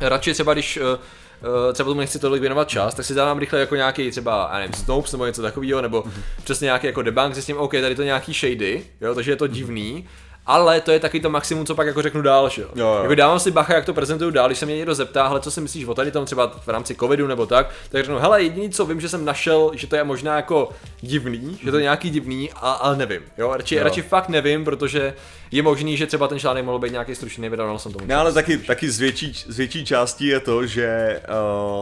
radši 0.01 0.35
třeba 0.35 0.53
když 0.53 0.77
uh, 0.77 0.83
uh, 0.87 1.73
třeba 1.73 1.89
tomu 1.89 2.01
nechci 2.01 2.19
tolik 2.19 2.41
věnovat 2.41 2.69
čas, 2.69 2.95
tak 2.95 3.07
si 3.07 3.15
dávám 3.15 3.39
rychle 3.39 3.61
jako 3.61 3.77
nějaký 3.77 4.11
třeba, 4.11 4.49
já 4.53 4.59
nevím, 4.59 4.75
Snopes 4.75 5.13
nebo 5.13 5.27
něco 5.27 5.43
takového, 5.43 5.83
nebo 5.83 6.05
přesně 6.45 6.65
nějaký 6.65 6.87
jako 6.87 7.03
debunk, 7.03 7.35
zjistím, 7.35 7.57
OK, 7.59 7.73
tady 7.73 7.95
to 7.95 8.03
nějaký 8.03 8.33
shady, 8.33 8.85
jo, 9.01 9.15
takže 9.15 9.33
je 9.33 9.37
to 9.37 9.47
divný, 9.47 10.09
ale 10.49 10.81
to 10.81 10.93
je 10.93 11.01
taky 11.01 11.21
to 11.21 11.31
maximum, 11.31 11.67
co 11.67 11.75
pak 11.75 11.87
jako 11.87 12.03
řeknu 12.03 12.23
dál, 12.23 12.49
že 12.49 12.63
jo. 12.63 12.69
Jo, 12.75 12.87
jo. 12.87 13.03
Jako 13.03 13.15
dávám 13.15 13.41
si 13.41 13.51
bacha, 13.51 13.75
jak 13.75 13.85
to 13.85 13.95
prezentuju 13.95 14.31
dál, 14.31 14.49
když 14.49 14.59
se 14.59 14.67
mě 14.67 14.77
někdo 14.77 14.95
zeptá, 14.95 15.29
hele, 15.29 15.41
co 15.41 15.51
si 15.51 15.61
myslíš 15.61 15.85
o 15.85 15.95
tady 15.95 16.11
tom 16.11 16.25
třeba 16.25 16.53
v 16.65 16.69
rámci 16.69 16.95
covidu 16.95 17.27
nebo 17.27 17.47
tak, 17.47 17.71
tak 17.89 18.05
řeknu, 18.05 18.19
hele, 18.19 18.43
jediný, 18.43 18.71
co 18.71 18.87
vím, 18.87 19.01
že 19.01 19.09
jsem 19.09 19.25
našel, 19.25 19.71
že 19.75 19.87
to 19.87 19.97
je 19.97 20.05
možná 20.05 20.37
jako 20.37 20.71
divný, 21.01 21.59
že 21.65 21.71
to 21.71 21.77
je 21.77 21.83
nějaký 21.83 22.11
divný, 22.11 22.51
a, 22.53 22.73
ale 22.73 22.97
nevím, 22.97 23.21
jo, 23.39 23.53
radši, 23.57 23.75
Jo. 23.75 23.85
radši 23.85 24.03
fakt 24.03 24.29
nevím, 24.29 24.65
protože 24.65 25.15
je 25.51 25.63
možný, 25.63 25.97
že 25.97 26.07
třeba 26.07 26.29
ten 26.29 26.39
článek 26.39 26.65
mohl 26.65 26.79
být 26.79 26.93
nějaký 26.93 27.15
stručný, 27.15 27.43
nevydal 27.43 27.79
jsem 27.79 27.93
tomu. 27.93 28.07
Ne, 28.07 28.15
ale 28.15 28.33
taky, 28.33 28.59
taky 28.59 28.91
z, 28.91 28.99
větší, 28.99 29.33
z 29.49 29.57
větší 29.57 29.85
částí 29.85 30.27
je 30.27 30.41
to, 30.41 30.67
že, 30.67 31.21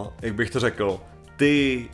uh, 0.01 0.07
jak 0.23 0.35
bych 0.35 0.51
to 0.51 0.61
řekl, 0.61 1.01
ty 1.37 1.89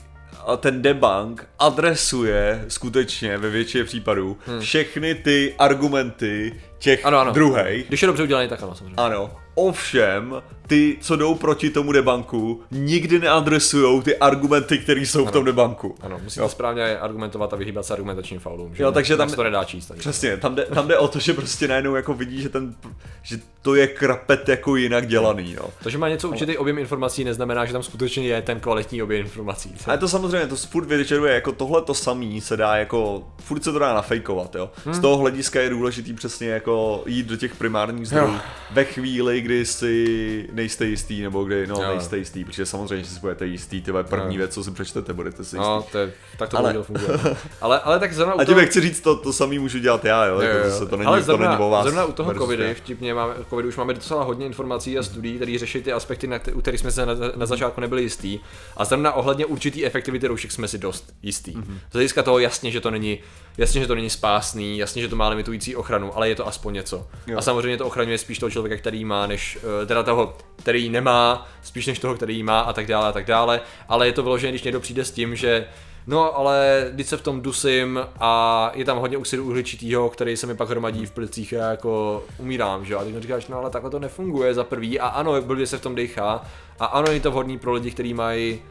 a 0.46 0.56
ten 0.56 0.82
debunk 0.82 1.46
adresuje 1.58 2.64
skutečně 2.68 3.38
ve 3.38 3.50
většině 3.50 3.84
případů 3.84 4.38
hmm. 4.46 4.60
všechny 4.60 5.14
ty 5.14 5.54
argumenty 5.58 6.60
těch 6.78 7.06
Ano, 7.06 7.18
ano. 7.18 7.32
druhých. 7.32 7.88
Když 7.88 8.02
je 8.02 8.06
dobře 8.06 8.22
udělaný, 8.22 8.48
tak 8.48 8.62
ano, 8.62 8.74
samozřejmě. 8.74 8.96
Ano. 8.96 9.30
Ovšem, 9.54 10.42
ty, 10.66 10.96
co 11.00 11.16
jdou 11.16 11.34
proti 11.34 11.70
tomu 11.70 11.92
debanku, 11.92 12.62
nikdy 12.70 13.18
neadresují 13.18 14.02
ty 14.02 14.16
argumenty, 14.16 14.78
které 14.78 15.00
jsou 15.00 15.26
v 15.26 15.30
tom 15.30 15.44
debanku. 15.44 15.94
Ano, 16.00 16.20
musíte 16.24 16.48
správně 16.48 16.98
argumentovat 16.98 17.52
a 17.52 17.56
vyhýbat 17.56 17.86
se 17.86 17.92
argumentačním 17.92 18.40
faulům. 18.40 18.74
Že 18.74 18.82
Jo, 18.82 18.92
takže 18.92 19.16
tam- 19.16 19.30
to 19.32 19.42
nedá 19.42 19.64
číst. 19.64 19.86
Takže. 19.86 20.00
Přesně, 20.00 20.36
tam 20.36 20.54
jde, 20.54 20.64
tam 20.64 20.88
jde 20.88 20.98
o 20.98 21.08
to, 21.08 21.18
že 21.18 21.34
prostě 21.34 21.68
najednou 21.68 21.94
jako 21.94 22.14
vidí, 22.14 22.42
že, 22.42 22.48
ten, 22.48 22.74
že 23.22 23.38
to 23.62 23.74
je 23.74 23.86
krapet 23.86 24.48
jako 24.48 24.76
jinak 24.76 25.06
dělaný, 25.06 25.56
no. 25.58 25.68
To, 25.82 25.90
že 25.90 25.98
má 25.98 26.08
něco 26.08 26.28
určitý 26.28 26.58
objem 26.58 26.78
informací, 26.78 27.24
neznamená, 27.24 27.64
že 27.64 27.72
tam 27.72 27.82
skutečně 27.82 28.26
je 28.28 28.42
ten 28.42 28.60
kvalitní 28.60 29.02
objem 29.02 29.20
informací. 29.24 29.74
Ale 29.86 29.98
to 29.98 30.08
samozřejmě, 30.08 30.46
to 30.46 30.56
furt 30.56 30.84
vyžaduje, 30.86 31.34
jako 31.34 31.52
tohle 31.52 31.82
to 31.82 31.94
samý 31.94 32.40
se 32.40 32.56
dá 32.56 32.76
jako, 32.76 33.24
furt 33.38 33.64
se 33.64 33.72
to 33.72 33.78
dá 33.78 33.94
nafejkovat, 33.94 34.54
jo. 34.54 34.70
Z 34.92 34.98
toho 34.98 35.16
hlediska 35.16 35.60
je 35.60 35.70
důležitý 35.70 36.14
přesně 36.14 36.48
jako 36.48 37.02
jít 37.06 37.26
do 37.26 37.36
těch 37.36 37.56
primárních 37.56 38.06
zdrojů 38.06 38.38
ve 38.70 38.84
chvíli, 38.84 39.41
kdy 39.42 39.66
si 39.66 40.48
nejste 40.52 40.84
jistý, 40.84 41.22
nebo 41.22 41.44
kdy, 41.44 41.66
no 41.66 41.76
Jo. 41.82 41.88
nejste 41.90 42.18
jistý, 42.18 42.44
protože 42.44 42.66
samozřejmě 42.66 43.04
si 43.06 43.20
budete 43.20 43.46
jistý, 43.46 43.82
ty 43.82 43.92
první 44.02 44.34
Jo. 44.34 44.38
věc, 44.38 44.54
co 44.54 44.64
si 44.64 44.70
přečtete, 44.70 45.12
budete 45.12 45.36
si 45.36 45.56
jistý. 45.56 45.56
No, 45.58 45.84
to 45.92 45.98
je, 45.98 46.12
tak 46.38 46.48
to 46.48 46.58
Ale- 46.58 46.82
funguje. 46.82 47.18
Ale, 47.60 47.80
ale 47.80 47.98
tak 47.98 48.14
zrovna 48.14 48.34
u 48.34 48.38
A 48.40 48.44
toho... 48.44 48.60
tím 48.60 48.68
chci 48.68 48.80
říct, 48.80 49.00
to, 49.00 49.16
to 49.16 49.32
samý 49.32 49.58
můžu 49.58 49.78
dělat 49.78 50.04
já, 50.04 50.24
jo, 50.26 50.34
Jo, 50.34 50.40
jako 50.40 50.58
jo. 50.58 50.70
zase 50.70 50.86
to 50.86 50.96
není, 50.96 51.06
Ale 51.06 51.18
to 51.18 51.24
zrovna, 51.24 51.50
není 51.50 51.62
o 51.62 51.70
vás. 51.70 51.82
zrovna 51.82 52.04
u 52.04 52.12
toho 52.12 52.34
covidu, 52.34 52.64
vtipně 52.74 53.14
máme, 53.14 53.34
covidu 53.50 53.68
už 53.68 53.76
máme 53.76 53.94
docela 53.94 54.24
hodně 54.24 54.46
informací 54.46 54.98
a 54.98 55.02
studií, 55.02 55.36
které 55.36 55.58
řeší 55.58 55.82
ty 55.82 55.92
aspekty, 55.92 56.26
na, 56.26 56.40
u 56.54 56.60
kterých 56.60 56.80
jsme 56.80 56.90
se 56.90 57.06
na, 57.06 57.12
na 57.36 57.46
začátku 57.46 57.80
nebyli 57.80 58.02
jistý. 58.02 58.38
A 58.76 58.84
zrovna 58.84 59.12
ohledně 59.12 59.46
určitý 59.46 59.86
efektivity 59.86 60.26
roušek 60.26 60.52
jsme 60.52 60.68
si 60.68 60.78
dost 60.78 61.12
jistý. 61.22 61.56
Mhm. 61.56 61.78
Z 61.90 61.92
hlediska 61.92 62.22
toho 62.22 62.38
jasně, 62.38 62.70
že 62.70 62.80
to 62.80 62.90
není, 62.90 63.18
jasně, 63.58 63.80
že 63.80 63.86
to 63.86 63.94
není 63.94 64.10
spásný, 64.10 64.78
jasně, 64.78 65.02
že 65.02 65.08
to 65.08 65.16
má 65.16 65.28
limitující 65.28 65.76
ochranu, 65.76 66.16
ale 66.16 66.28
je 66.28 66.34
to 66.34 66.46
aspoň 66.48 66.74
něco. 66.74 67.06
Jo. 67.26 67.38
A 67.38 67.42
samozřejmě 67.42 67.76
to 67.76 67.86
ochraňuje 67.86 68.18
spíš 68.18 68.38
toho 68.38 68.50
člověka, 68.50 68.76
který 68.76 69.04
má, 69.04 69.26
než 69.32 69.58
eh, 69.82 69.86
teda 69.86 70.02
toho, 70.02 70.36
který 70.56 70.88
nemá, 70.88 71.48
spíš 71.62 71.86
než 71.86 71.98
toho, 71.98 72.14
který 72.14 72.42
má 72.42 72.60
a 72.60 72.72
tak 72.72 72.86
dále 72.86 73.08
a 73.08 73.12
tak 73.12 73.26
dále. 73.26 73.60
Ale 73.88 74.06
je 74.06 74.12
to 74.12 74.22
vyložené, 74.22 74.52
když 74.52 74.62
někdo 74.62 74.80
přijde 74.80 75.04
s 75.04 75.10
tím, 75.10 75.36
že 75.36 75.66
No, 76.06 76.38
ale 76.38 76.86
když 76.92 77.06
se 77.06 77.16
v 77.16 77.22
tom 77.22 77.40
dusím 77.40 78.00
a 78.20 78.72
je 78.74 78.84
tam 78.84 78.98
hodně 78.98 79.18
oxidu 79.18 79.44
uhličitýho, 79.44 80.10
který 80.10 80.36
se 80.36 80.46
mi 80.46 80.54
pak 80.54 80.68
hromadí 80.68 81.06
v 81.06 81.10
plicích 81.10 81.52
a 81.52 81.56
já 81.56 81.70
jako 81.70 82.24
umírám, 82.38 82.84
že? 82.84 82.96
A 82.96 83.04
mi 83.04 83.20
říkáš, 83.20 83.46
no 83.46 83.58
ale 83.58 83.70
takhle 83.70 83.90
to 83.90 83.98
nefunguje 83.98 84.54
za 84.54 84.64
prvý 84.64 85.00
a 85.00 85.06
ano, 85.06 85.42
blbě 85.42 85.66
se 85.66 85.78
v 85.78 85.82
tom 85.82 85.94
dechá 85.94 86.44
a 86.78 86.84
ano, 86.84 87.12
je 87.12 87.20
to 87.20 87.30
vhodný 87.30 87.58
pro 87.58 87.72
lidi, 87.72 87.90
kteří 87.90 88.14
mají 88.14 88.62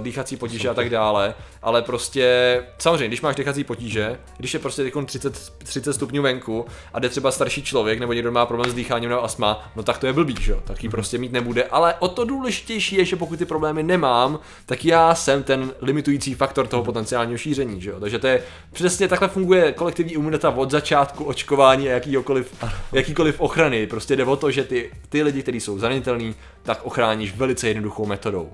dýchací 0.00 0.36
potíže 0.36 0.68
a 0.68 0.74
tak 0.74 0.90
dále, 0.90 1.34
ale 1.62 1.82
prostě 1.82 2.62
samozřejmě, 2.78 3.08
když 3.08 3.20
máš 3.20 3.36
dýchací 3.36 3.64
potíže, 3.64 4.18
když 4.38 4.54
je 4.54 4.60
prostě 4.60 4.82
teď 4.82 4.94
30, 5.06 5.52
30 5.58 5.92
stupňů 5.92 6.22
venku 6.22 6.66
a 6.92 6.98
jde 6.98 7.08
třeba 7.08 7.30
starší 7.30 7.62
člověk 7.62 8.00
nebo 8.00 8.12
někdo 8.12 8.32
má 8.32 8.46
problém 8.46 8.70
s 8.70 8.74
dýcháním 8.74 9.10
nebo 9.10 9.24
astma, 9.24 9.70
no 9.76 9.82
tak 9.82 9.98
to 9.98 10.06
je 10.06 10.12
blbý, 10.12 10.34
že 10.40 10.52
jo, 10.52 10.60
tak 10.64 10.84
ji 10.84 10.90
prostě 10.90 11.18
mít 11.18 11.32
nebude, 11.32 11.64
ale 11.64 11.94
o 11.98 12.08
to 12.08 12.24
důležitější 12.24 12.96
je, 12.96 13.04
že 13.04 13.16
pokud 13.16 13.38
ty 13.38 13.44
problémy 13.44 13.82
nemám, 13.82 14.38
tak 14.66 14.84
já 14.84 15.14
jsem 15.14 15.42
ten 15.42 15.72
limitující 15.80 16.34
faktor 16.34 16.66
toho 16.66 16.84
potenciálního 16.84 17.38
šíření, 17.38 17.80
že 17.80 17.90
jo, 17.90 18.00
takže 18.00 18.18
to 18.18 18.26
je 18.26 18.42
přesně 18.72 19.08
takhle 19.08 19.28
funguje 19.28 19.72
kolektivní 19.72 20.12
imunita 20.12 20.50
od 20.50 20.70
začátku 20.70 21.24
očkování 21.24 21.88
a 21.88 21.92
jakýkoliv, 21.92 22.64
jakýkoliv 22.92 23.40
ochrany, 23.40 23.86
prostě 23.86 24.16
jde 24.16 24.24
o 24.24 24.36
to, 24.36 24.50
že 24.50 24.64
ty, 24.64 24.90
ty 25.08 25.22
lidi, 25.22 25.42
kteří 25.42 25.60
jsou 25.60 25.78
zranitelní, 25.78 26.34
tak 26.62 26.86
ochráníš 26.86 27.36
velice 27.36 27.68
jednoduchou 27.68 28.06
metodou. 28.06 28.52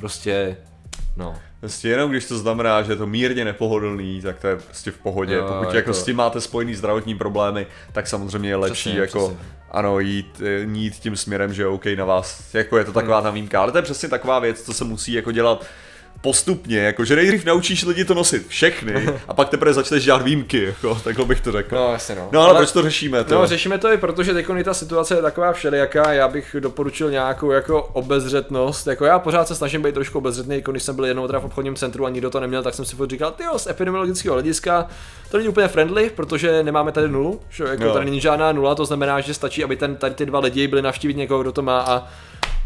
Prostě, 0.00 0.56
no. 1.16 1.34
Prostě 1.60 1.88
jenom 1.88 2.10
když 2.10 2.24
to 2.24 2.38
znamená, 2.38 2.82
že 2.82 2.92
je 2.92 2.96
to 2.96 3.06
mírně 3.06 3.44
nepohodlný, 3.44 4.20
tak 4.22 4.38
to 4.38 4.46
je 4.46 4.56
prostě 4.56 4.90
v 4.90 4.98
pohodě. 4.98 5.34
Jo, 5.34 5.44
Pokud 5.48 5.62
jako- 5.64 5.76
jako 5.76 5.94
s 5.94 6.04
tím 6.04 6.16
máte 6.16 6.40
spojený 6.40 6.74
zdravotní 6.74 7.14
problémy, 7.14 7.66
tak 7.92 8.06
samozřejmě 8.06 8.48
je 8.48 8.56
lepší 8.56 8.72
Přesně, 8.82 9.00
jako 9.00 9.28
přesně. 9.28 9.46
ano, 9.70 10.00
jít, 10.00 10.42
eh, 10.44 10.66
jít 10.72 10.94
tím 10.94 11.16
směrem, 11.16 11.54
že 11.54 11.66
OK 11.66 11.86
na 11.96 12.04
vás, 12.04 12.54
jako 12.54 12.78
je 12.78 12.84
to 12.84 12.92
taková 12.92 13.20
ta 13.22 13.30
výjimka, 13.30 13.60
ale 13.62 13.72
to 13.72 13.78
je 13.78 13.82
přesně 13.82 14.08
taková 14.08 14.38
věc, 14.38 14.62
co 14.62 14.72
se 14.74 14.84
musí 14.84 15.12
jako 15.12 15.32
dělat 15.32 15.66
postupně, 16.22 16.78
jako 16.78 17.04
že 17.04 17.16
nejdřív 17.16 17.44
naučíš 17.44 17.84
lidi 17.84 18.04
to 18.04 18.14
nosit 18.14 18.48
všechny 18.48 19.08
a 19.28 19.34
pak 19.34 19.48
teprve 19.48 19.74
začneš 19.74 20.04
dělat 20.04 20.22
výjimky, 20.22 20.64
jako, 20.64 20.94
takhle 21.04 21.24
bych 21.24 21.40
to 21.40 21.52
řekl. 21.52 21.76
No, 21.76 21.92
jasně 21.92 22.14
no. 22.14 22.28
No 22.32 22.40
ale, 22.40 22.54
proč 22.54 22.72
to 22.72 22.82
řešíme? 22.82 23.24
To? 23.24 23.34
No, 23.34 23.46
řešíme 23.46 23.78
to 23.78 23.92
i 23.92 23.98
proto, 23.98 24.22
že 24.22 24.34
teď 24.34 24.46
ta 24.64 24.74
situace 24.74 25.14
je 25.14 25.22
taková 25.22 25.52
všelijaká, 25.52 26.12
já 26.12 26.28
bych 26.28 26.56
doporučil 26.60 27.10
nějakou 27.10 27.50
jako 27.50 27.82
obezřetnost, 27.82 28.86
jako 28.86 29.04
já 29.04 29.18
pořád 29.18 29.48
se 29.48 29.54
snažím 29.54 29.82
být 29.82 29.94
trošku 29.94 30.18
obezřetný, 30.18 30.56
jako 30.56 30.70
když 30.70 30.82
jsem 30.82 30.96
byl 30.96 31.04
jednou 31.04 31.26
teda 31.26 31.40
v 31.40 31.44
obchodním 31.44 31.76
centru 31.76 32.06
a 32.06 32.10
nikdo 32.10 32.30
to 32.30 32.40
neměl, 32.40 32.62
tak 32.62 32.74
jsem 32.74 32.84
si 32.84 32.96
říkal, 33.06 33.30
ty 33.30 33.44
z 33.56 33.66
epidemiologického 33.66 34.34
hlediska 34.34 34.86
to 35.30 35.36
není 35.36 35.48
úplně 35.48 35.68
friendly, 35.68 36.10
protože 36.10 36.62
nemáme 36.62 36.92
tady 36.92 37.08
nulu, 37.08 37.40
že 37.50 37.64
jako 37.64 37.84
Jo. 37.84 37.92
tady 37.92 38.04
není 38.04 38.20
žádná 38.20 38.52
nula, 38.52 38.74
to 38.74 38.84
znamená, 38.84 39.20
že 39.20 39.34
stačí, 39.34 39.64
aby 39.64 39.76
ten, 39.76 39.96
tady 39.96 40.14
ty 40.14 40.26
dva 40.26 40.38
lidi 40.38 40.68
byli 40.68 40.82
navštívit 40.82 41.16
někoho, 41.16 41.42
kdo 41.42 41.52
to 41.52 41.62
má 41.62 41.80
a 41.80 42.08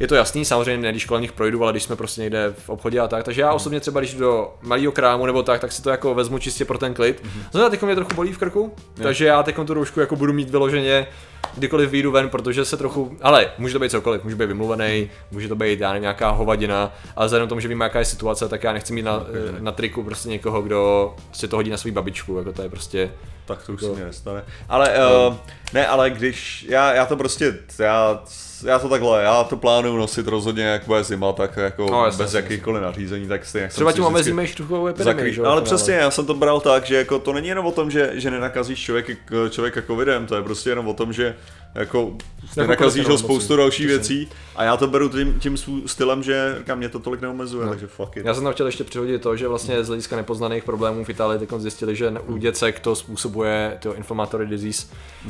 je 0.01 0.07
to 0.07 0.15
jasný, 0.15 0.45
samozřejmě 0.45 0.83
ne, 0.83 0.91
když 0.91 1.05
kolem 1.05 1.21
nich 1.23 1.33
projdu, 1.33 1.63
ale 1.63 1.73
když 1.73 1.83
jsme 1.83 1.97
prostě 1.97 2.21
někde 2.21 2.55
v 2.59 2.69
obchodě 2.69 3.01
a 3.01 3.09
tak. 3.09 3.25
Takže 3.25 3.41
já 3.41 3.53
osobně 3.53 3.81
třeba, 3.81 4.01
když 4.01 4.15
jdu 4.15 4.21
do 4.21 4.55
malého 4.63 4.93
krámu 4.93 5.27
nebo 5.27 5.43
tak, 5.43 5.61
tak 5.61 5.73
si 5.73 5.83
to 5.83 5.91
jako 5.91 6.15
vezmu 6.15 6.39
čistě 6.39 6.65
pro 6.65 6.79
ten 6.79 6.95
klid. 6.95 7.23
Zrovna 7.53 7.71
teď 7.71 7.83
mě 7.83 7.95
trochu 7.95 8.15
bolí 8.15 8.33
v 8.33 8.39
krku, 8.39 8.75
takže 9.03 9.27
já 9.27 9.43
teď 9.43 9.57
tu 9.67 9.75
roušku 9.75 10.01
jako 10.01 10.17
budu 10.17 10.33
mít 10.33 10.51
vyloženě 10.51 11.07
kdykoliv 11.55 11.91
vyjdu 11.91 12.11
ven, 12.11 12.29
protože 12.29 12.65
se 12.65 12.77
trochu, 12.77 13.17
ale 13.23 13.51
může 13.59 13.73
to 13.73 13.79
být 13.79 13.91
cokoliv, 13.91 14.25
může 14.25 14.37
být 14.37 14.47
vymluvený, 14.47 15.11
může 15.31 15.49
to 15.49 15.57
být 15.57 15.81
já 15.81 15.89
nevím, 15.89 16.03
nějaká 16.03 16.31
hovadina, 16.31 16.95
ale 17.17 17.27
vzhledem 17.27 17.49
tomu, 17.49 17.61
že 17.61 17.69
vím, 17.69 17.81
jaká 17.81 17.99
je 17.99 18.05
situace, 18.05 18.49
tak 18.49 18.65
já 18.65 18.73
nechci 18.73 18.93
mít 18.93 19.03
na, 19.03 19.27
na 19.59 19.73
triku 19.73 20.03
prostě 20.03 20.29
někoho, 20.29 20.63
kdo 20.63 21.15
si 21.33 21.49
to 21.49 21.57
hodí 21.57 21.71
na 21.71 21.77
svou 21.77 21.91
babičku, 21.93 22.39
jako 22.39 22.53
to 22.53 22.63
je 22.63 22.69
prostě, 22.69 23.11
Tak 23.45 23.67
to 23.67 23.73
už 23.73 23.81
To- 23.81 23.95
se 23.95 24.01
mi 24.01 24.05
nestane. 24.05 24.45
Ale, 24.69 24.91
uh, 25.29 25.35
ne, 25.73 25.87
ale 25.87 26.11
když, 26.11 26.67
já, 26.69 26.95
já 26.95 27.07
to 27.07 27.17
prostě, 27.17 27.59
já, 27.79 28.23
já 28.65 28.79
to 28.79 28.89
takhle, 28.89 29.23
já 29.23 29.45
to 29.45 29.57
plánuju 29.57 29.97
nosit 29.97 30.27
rozhodně, 30.27 30.63
jak 30.63 30.87
bude 30.87 31.05
zima, 31.05 31.33
tak 31.33 31.57
jako 31.57 31.87
No, 31.91 32.05
jasně, 32.05 32.19
bez 32.19 32.35
jasně, 32.35 32.37
jakýchkoliv 32.37 32.83
nařízení, 32.83 33.29
tak 33.29 33.47
stejně 33.47 33.69
třeba 33.69 33.93
tím 33.93 34.05
omezíme 34.05 34.47
chřipkovou 34.47 34.87
epidemii, 34.87 35.15
zakrý... 35.15 35.29
Ale 35.29 35.37
finále. 35.37 35.63
přesně, 35.63 35.95
já 35.95 36.11
jsem 36.11 36.27
to 36.27 36.35
bral 36.35 36.61
tak, 36.61 36.87
že 36.87 36.97
jako 36.97 37.19
to 37.19 37.33
není 37.33 37.49
jenom 37.49 37.67
o 37.67 37.73
tom, 37.73 37.91
že, 37.91 38.11
že 38.15 38.31
nenakazíš 38.31 38.81
člověka, 38.81 39.13
člověka 39.51 39.83
covidem, 39.83 40.27
to 40.27 40.37
je 40.37 40.43
prostě 40.43 40.71
jenom 40.71 40.89
o 40.89 40.95
tom, 40.95 41.13
že 41.13 41.35
jako 41.77 42.17
nenakazíš 42.57 43.05
ho 43.05 43.09
jinou 43.09 43.19
spoustu 43.19 43.57
dalších 43.57 43.87
věcí 43.87 44.29
a 44.57 44.65
já 44.65 44.77
to 44.77 44.87
beru 44.87 45.09
tím, 45.09 45.41
tím 45.41 45.57
stylem, 45.87 46.23
že 46.23 46.55
říkám, 46.59 46.79
mě 46.79 46.89
to 46.89 46.99
tolik 46.99 47.21
neomezuje, 47.21 47.69
takže 47.69 47.87
fuck 47.87 48.17
it. 48.17 48.27
Já 48.27 48.35
jsem 48.35 48.45
tam 48.45 48.53
chtěl 48.53 48.67
ještě 48.67 48.85
přihodit 48.85 49.23
to, 49.23 49.37
že 49.37 49.49
vlastně 49.49 49.85
z 49.85 49.89
hlediska 49.89 50.17
nepoznaných 50.17 50.65
problémů 50.65 51.05
v 51.05 51.11
Itálii 51.11 51.39
teď 51.39 51.49
zjistili, 51.57 51.97
že 51.97 52.11
u 52.11 52.37
děcek 52.37 52.81
to 52.81 52.97
způsobuje 52.97 53.79
to 53.83 53.95
inflammatory 53.95 54.47
disease 54.47 54.87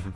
uh, 0.06 0.12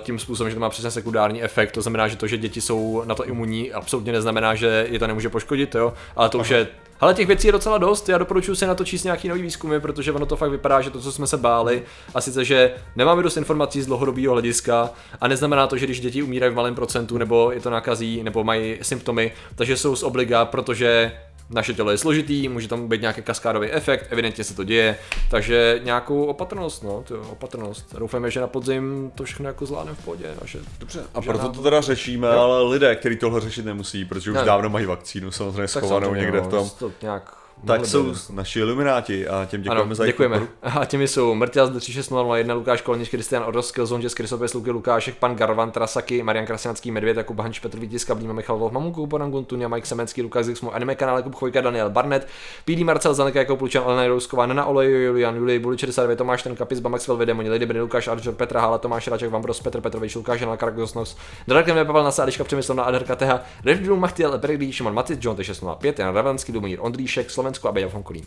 tím 0.00 0.18
způsobem, 0.18 0.50
že 0.50 0.54
to 0.54 0.60
má 0.60 0.70
přesně 0.70 0.90
sekundární 0.90 1.42
efekt. 1.42 1.72
To 1.72 1.82
znamená, 1.82 2.08
že 2.08 2.16
to, 2.16 2.26
že 2.26 2.38
děti 2.38 2.60
jsou 2.60 3.02
na 3.06 3.14
to 3.14 3.26
imunní, 3.26 3.72
absolutně 3.72 4.12
neznamená, 4.12 4.54
že 4.54 4.86
je 4.90 4.98
to 4.98 5.06
nemůže 5.06 5.28
poškodit, 5.28 5.74
jo? 5.74 5.92
ale 6.16 6.28
to 6.28 6.38
už 6.38 6.48
je 6.48 6.68
ale 7.02 7.14
těch 7.14 7.26
věcí 7.26 7.48
je 7.48 7.52
docela 7.52 7.78
dost, 7.78 8.08
já 8.08 8.18
doporučuji 8.18 8.54
si 8.54 8.66
na 8.66 8.74
to 8.74 8.84
číst 8.84 9.04
nějaký 9.04 9.28
nový 9.28 9.42
výzkumy, 9.42 9.80
protože 9.80 10.12
ono 10.12 10.26
to 10.26 10.36
fakt 10.36 10.50
vypadá, 10.50 10.80
že 10.80 10.90
to, 10.90 11.00
co 11.00 11.12
jsme 11.12 11.26
se 11.26 11.36
báli, 11.36 11.82
a 12.14 12.20
sice, 12.20 12.44
že 12.44 12.72
nemáme 12.96 13.22
dost 13.22 13.36
informací 13.36 13.82
z 13.82 13.86
dlouhodobého 13.86 14.32
hlediska 14.32 14.90
a 15.20 15.28
neznamená 15.28 15.66
to, 15.66 15.76
že 15.76 15.86
když 15.86 16.00
děti 16.00 16.22
umírají 16.22 16.52
v 16.52 16.56
malém 16.56 16.74
procentu, 16.74 17.18
nebo 17.18 17.52
je 17.52 17.60
to 17.60 17.70
nakazí, 17.70 18.22
nebo 18.22 18.44
mají 18.44 18.78
symptomy, 18.82 19.32
takže 19.54 19.76
jsou 19.76 19.96
z 19.96 20.02
obliga, 20.02 20.44
protože 20.44 21.12
naše 21.50 21.74
tělo 21.74 21.90
je 21.90 21.98
složitý, 21.98 22.48
může 22.48 22.68
tam 22.68 22.88
být 22.88 23.00
nějaký 23.00 23.22
kaskádový 23.22 23.70
efekt, 23.70 24.06
evidentně 24.10 24.44
se 24.44 24.54
to 24.54 24.64
děje, 24.64 24.98
takže 25.30 25.80
nějakou 25.84 26.24
opatrnost, 26.24 26.82
no, 26.84 27.04
to 27.08 27.20
opatrnost. 27.20 27.94
Doufáme, 27.98 28.30
že 28.30 28.40
na 28.40 28.46
podzim 28.46 29.12
to 29.14 29.24
všechno 29.24 29.46
jako 29.48 29.66
zvládneme 29.66 29.96
v 30.00 30.04
pohodě. 30.04 30.34
A 30.42 30.46
že, 30.46 30.58
dobře, 30.78 31.02
A 31.14 31.20
proto 31.22 31.44
nám- 31.44 31.52
to 31.52 31.62
teda 31.62 31.80
řešíme, 31.80 32.28
Jo. 32.28 32.38
ale 32.40 32.62
lidé, 32.62 32.96
kteří 32.96 33.16
tohle 33.16 33.40
řešit 33.40 33.64
nemusí, 33.64 34.04
protože 34.04 34.30
už 34.30 34.36
Ne. 34.36 34.44
dávno 34.44 34.68
mají 34.68 34.86
vakcínu 34.86 35.30
samozřejmě 35.30 35.60
tak 35.60 35.68
schovanou 35.70 36.06
samozřejmě, 36.06 36.20
někde 36.20 36.38
no, 36.40 36.44
v 36.44 36.50
tom. 36.50 36.70
To 36.78 36.92
nějak 37.02 37.36
Tak 37.66 37.86
jsou 37.86 38.04
být. 38.04 38.30
naši 38.30 38.58
ilumináti 38.58 39.28
a 39.28 39.44
těm 39.44 39.62
děkujeme 39.62 39.82
ano, 39.84 39.94
za 39.94 40.06
děkujeme. 40.06 40.38
podporu. 40.38 40.58
A 40.80 40.84
těmi 40.84 41.08
jsou 41.08 41.34
Mrtěz 41.34 41.70
36001, 41.70 42.54
Lukáš 42.54 42.80
Kolnič, 42.80 43.08
Kristian 43.08 43.44
Odos, 43.44 43.68
Skillzone, 43.68 44.02
Jess, 44.02 44.14
Krysopes, 44.14 44.54
Luky 44.54 44.70
Lukášek, 44.70 45.16
Pan 45.16 45.34
Garvan, 45.34 45.70
Trasaky, 45.70 46.22
Marian 46.22 46.46
Krasňanský, 46.46 46.90
Medvěd, 46.90 47.16
Jakub 47.16 47.40
Hanč, 47.40 47.58
Petr 47.58 47.78
Vítis, 47.78 48.04
Kablíma, 48.04 48.32
Michal 48.32 48.58
Wolf, 48.58 48.72
Mamunku, 48.72 49.06
Boran 49.06 49.30
Guntunia, 49.30 49.68
Mike 49.68 49.86
Semenský, 49.86 50.22
Lukáš 50.22 50.44
Zix, 50.44 50.60
můj 50.60 50.70
anime 50.74 50.94
kanál, 50.94 51.16
Jakub 51.16 51.34
Chvojka, 51.34 51.60
Daniel 51.60 51.90
Barnett, 51.90 52.28
PD 52.64 52.78
Marcel, 52.84 53.14
Zaneka, 53.14 53.38
jako 53.38 53.56
Plučan, 53.56 53.82
Elena 53.86 54.06
Rousková, 54.06 54.46
Nana 54.46 54.64
Olej, 54.64 55.04
Julian, 55.04 55.36
Julij, 55.36 55.58
Buli 55.58 55.78
69, 55.78 56.16
Tomáš 56.16 56.42
Ten, 56.42 56.56
Kapis, 56.56 56.80
Bamaxwell, 56.80 57.18
Vedemoni, 57.18 57.50
Lady 57.50 57.66
Benny, 57.66 57.80
Lukáš 57.80 58.08
Arčor, 58.08 58.34
Petra 58.34 58.60
Hala, 58.60 58.78
Tomáš 58.78 59.08
Raček, 59.08 59.30
Vambros, 59.30 59.60
Petr 59.60 59.80
Petrovič, 59.80 60.14
Lukáš 60.14 60.40
Janal, 60.40 60.56
Karagosnos, 60.56 61.16
Drakem 61.48 61.86
Pavel 61.86 62.04
Nasa, 62.04 62.22
Ališka 62.22 62.44
Přemyslovna, 62.44 62.84
Aderka 62.84 63.16
Teha, 63.16 63.40
Revdrum, 63.64 64.00
Machtiel, 64.00 64.38
Peregrí, 64.38 64.72
Šimon 64.72 64.94
Matic, 64.94 65.24
John 65.24 65.36
T605, 65.36 65.94
Jan 65.98 66.14
Ravanský, 66.14 66.52
Lumír 66.52 66.78
Ondříšek, 66.80 67.30
Slovensko 67.42 67.68
a 67.68 67.72
Beja 67.72 67.88
Fonkolín. 67.88 68.24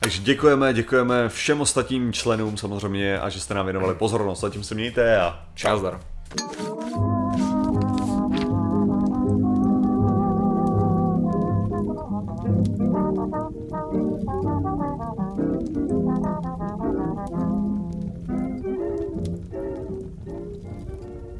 Takže 0.00 0.22
děkujeme, 0.22 0.74
děkujeme 0.74 1.28
všem 1.28 1.60
ostatním 1.60 2.12
členům 2.12 2.56
samozřejmě 2.56 3.18
a 3.18 3.28
že 3.28 3.40
jste 3.40 3.54
nám 3.54 3.66
věnovali 3.66 3.94
pozornost. 3.94 4.40
Zatím 4.40 4.64
se 4.64 4.74
mějte 4.74 5.20
a 5.20 5.44
Čau 5.54 5.78
zdar. 5.78 6.00